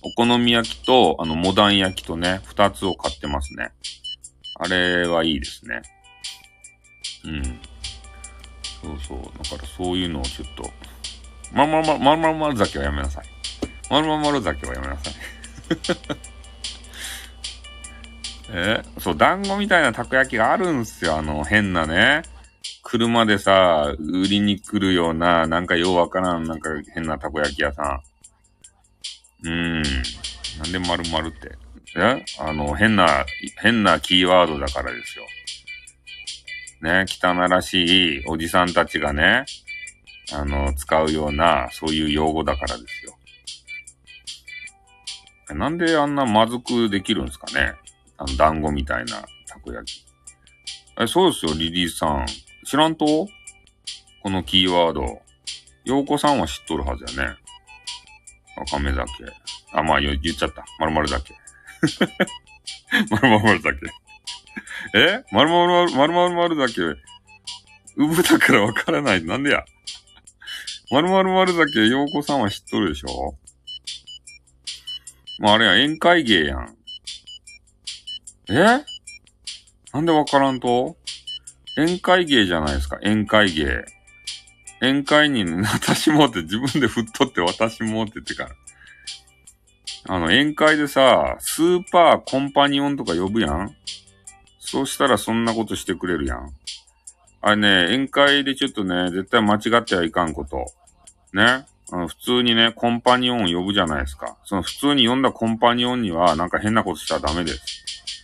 [0.01, 3.71] お好み焼きと、あの、モダン焼きとね、二つを買ってますね。
[4.55, 5.81] あれはいいですね。
[7.25, 7.43] うん。
[8.81, 9.43] そうそう。
[9.43, 10.71] だからそういうのをちょっと、
[11.53, 13.25] まるまるまるまるまる酒はやめなさい。
[13.89, 15.13] まるまるまる酒はやめなさい。
[18.51, 21.17] えそう、団子みたいなたこ焼きがあるんすよ。
[21.17, 22.23] あの、変なね。
[22.83, 28.01] 車でさ、売りに来るような、なんかようわからん、なんか変なたこ焼き屋さ
[29.43, 29.47] ん。
[29.47, 29.83] うーん。
[29.83, 31.57] なんで丸々って。
[31.95, 33.25] えあの、変な、
[33.61, 35.25] 変なキーワードだからですよ。
[36.81, 39.45] ね、汚らしいおじさんたちがね、
[40.33, 43.15] あの、使うような、そういう用語だからですよ。
[45.55, 47.73] なんであんなまずくできるんですかね
[48.19, 50.05] あの、団子みたいなたこ焼き。
[51.01, 52.25] え、そうですよ、リリーさん。
[52.65, 53.27] 知らんと？
[54.21, 55.21] このキーワード。
[55.85, 57.35] 洋子さんは知っとるはずやね。
[58.57, 59.07] わかめ酒。
[59.73, 60.65] あ、まあ言っちゃった。
[60.77, 61.33] まるまる酒。
[63.09, 63.77] まるまる酒。
[64.93, 65.23] え？
[65.31, 66.81] まるまるまるまるまる酒。
[67.95, 69.23] うぶだからわからない。
[69.23, 69.63] なんでや？
[70.91, 73.37] まるまるまる酒、洋子さんは知っとるでしょ？
[75.39, 76.75] まああれや、宴会芸やん。
[78.49, 78.83] え？
[79.93, 80.97] なんでわからんと？
[81.77, 83.85] 宴会芸じゃないですか、宴会芸。
[84.81, 88.49] 宴会に、私もって自分で振っとって私もって言ってから。
[90.07, 93.75] あの、宴会でさ、スーパーコンパニオンとか呼ぶやん？
[94.59, 96.53] そうしたらそんなことしてくれるやん。
[97.41, 100.65] あれね、宴会でちょっとね、絶対間違ってはいかんこと。
[101.33, 101.65] ね？
[101.91, 104.37] あの普通にね、コンパニオンを呼ぶじゃないですか。
[104.45, 108.18] その普通に呼んだコンパニオンには、なんか変なことしたらダメです。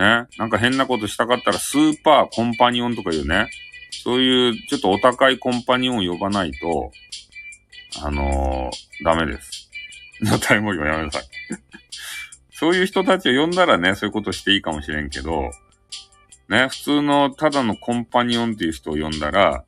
[0.00, 0.26] ね。
[0.38, 3.48] なんか変なことしたかったら、スーパーコンパニオンとか言うね。
[4.02, 6.90] そういう、ちょっとお高いコンパニオンを呼ばないと、
[8.02, 9.70] あのーダメです。
[10.22, 11.22] 女体模様やめなさい。
[12.52, 15.50] そういう人たちを呼んだらね、そういうことしていいかもしれんけど、
[16.48, 19.64] ね、普通のただのコンパニオンっていう人を呼んだら、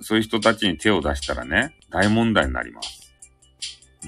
[0.00, 3.12] そういう人たちに手を出したらね、大問題になります。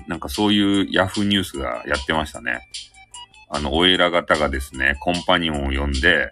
[0.07, 2.61] なんかそういうヤフーニュースがやってましたね。
[3.55, 6.31] あの、お偉方がですね、コンパニオンを呼んで、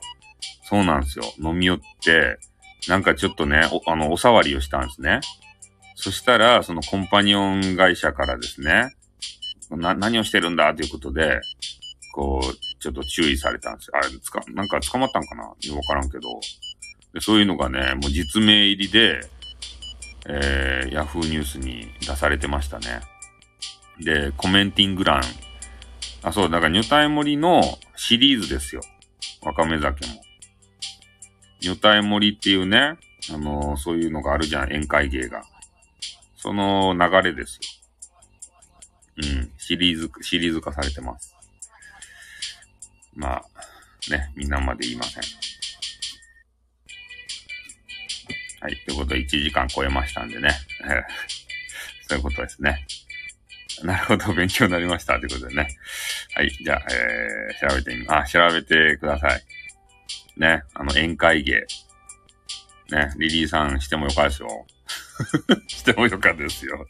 [0.64, 1.25] そうなんですよ。
[1.39, 2.39] 飲み寄って、
[2.89, 5.21] なんかちょっとね、お、あの、お触りをしたんですね。
[5.97, 8.97] そしたら、そのコンパニオン会社からですね、
[9.68, 11.41] な、何をしてるんだということで、
[12.14, 13.99] こう、ちょっと注意されたんですよ。
[13.99, 15.45] あれ、つか、なんか捕まったんかな？
[15.45, 15.55] わ
[15.87, 16.41] からんけど。
[17.12, 19.21] でそういうのがね、もう実名入りで、
[20.27, 23.01] えー、ヤフーニュースに出されてましたね。
[24.01, 25.23] で、コメンティング欄。
[26.23, 27.62] あ、そう、だから、女体盛りの
[27.97, 28.83] シリーズですよ。
[29.43, 30.23] わかめ酒も。
[31.61, 32.99] 女体盛りっていうね、
[33.33, 35.43] あのーそういうのがあるじゃん、宴会芸が。
[36.37, 37.61] その流れですよ。
[39.16, 41.35] うん、シリーズ、シリーズ化されてます。
[43.14, 43.45] まあ、
[44.11, 45.23] ね、みんなまで言いません。
[48.61, 48.77] はい。
[48.87, 50.51] ということで、1時間超えましたんでね。
[52.09, 52.87] そういうことですね。
[53.85, 55.18] なるほど、 勉強になりました。
[55.18, 55.68] ということでね。
[56.35, 56.51] はい。
[56.51, 59.43] じゃあ、えー、調べてみ、あ、調べてください。
[60.37, 60.62] ね。
[60.74, 61.66] あの、宴会芸。
[62.91, 63.12] ね。
[63.16, 64.66] リリーさんしてもよかですよ。
[65.68, 66.87] してもよかですよ。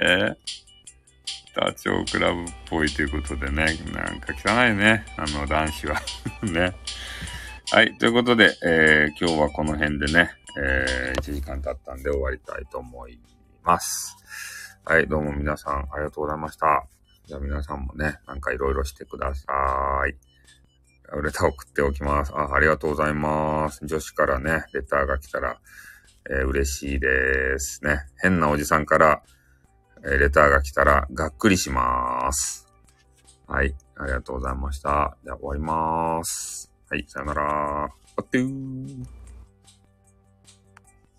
[0.00, 0.36] えー、
[1.54, 3.66] ダチョウ倶楽部っぽいということでね。
[3.92, 5.04] なんか汚いね。
[5.16, 6.02] あの、男子は。
[6.42, 6.74] ね。
[7.70, 7.96] はい。
[7.98, 13.20] ということで、えー、今日はこの辺でね、えー、1時間経ったんで終わりたいと思い
[13.62, 14.16] ます。
[14.88, 16.86] はい、どうも皆さんありがとうございました。
[17.26, 19.44] じゃあ皆さんもね、なんかいろいろしてくださ
[20.08, 20.16] い。
[21.22, 22.32] レター送っておきます。
[22.34, 23.84] あ、ありがとうございます。
[23.84, 25.58] 女子からね、レターが来たら、
[26.30, 28.06] えー嬉しいですね。
[28.22, 29.22] 変なおじさんから、
[30.06, 32.66] えーレターが来たら、がっくりします。
[33.46, 35.18] はい、ありがとうございました。
[35.22, 36.72] じゃあ終わります。
[36.88, 37.84] はい、さよなら。
[37.84, 39.17] あってー。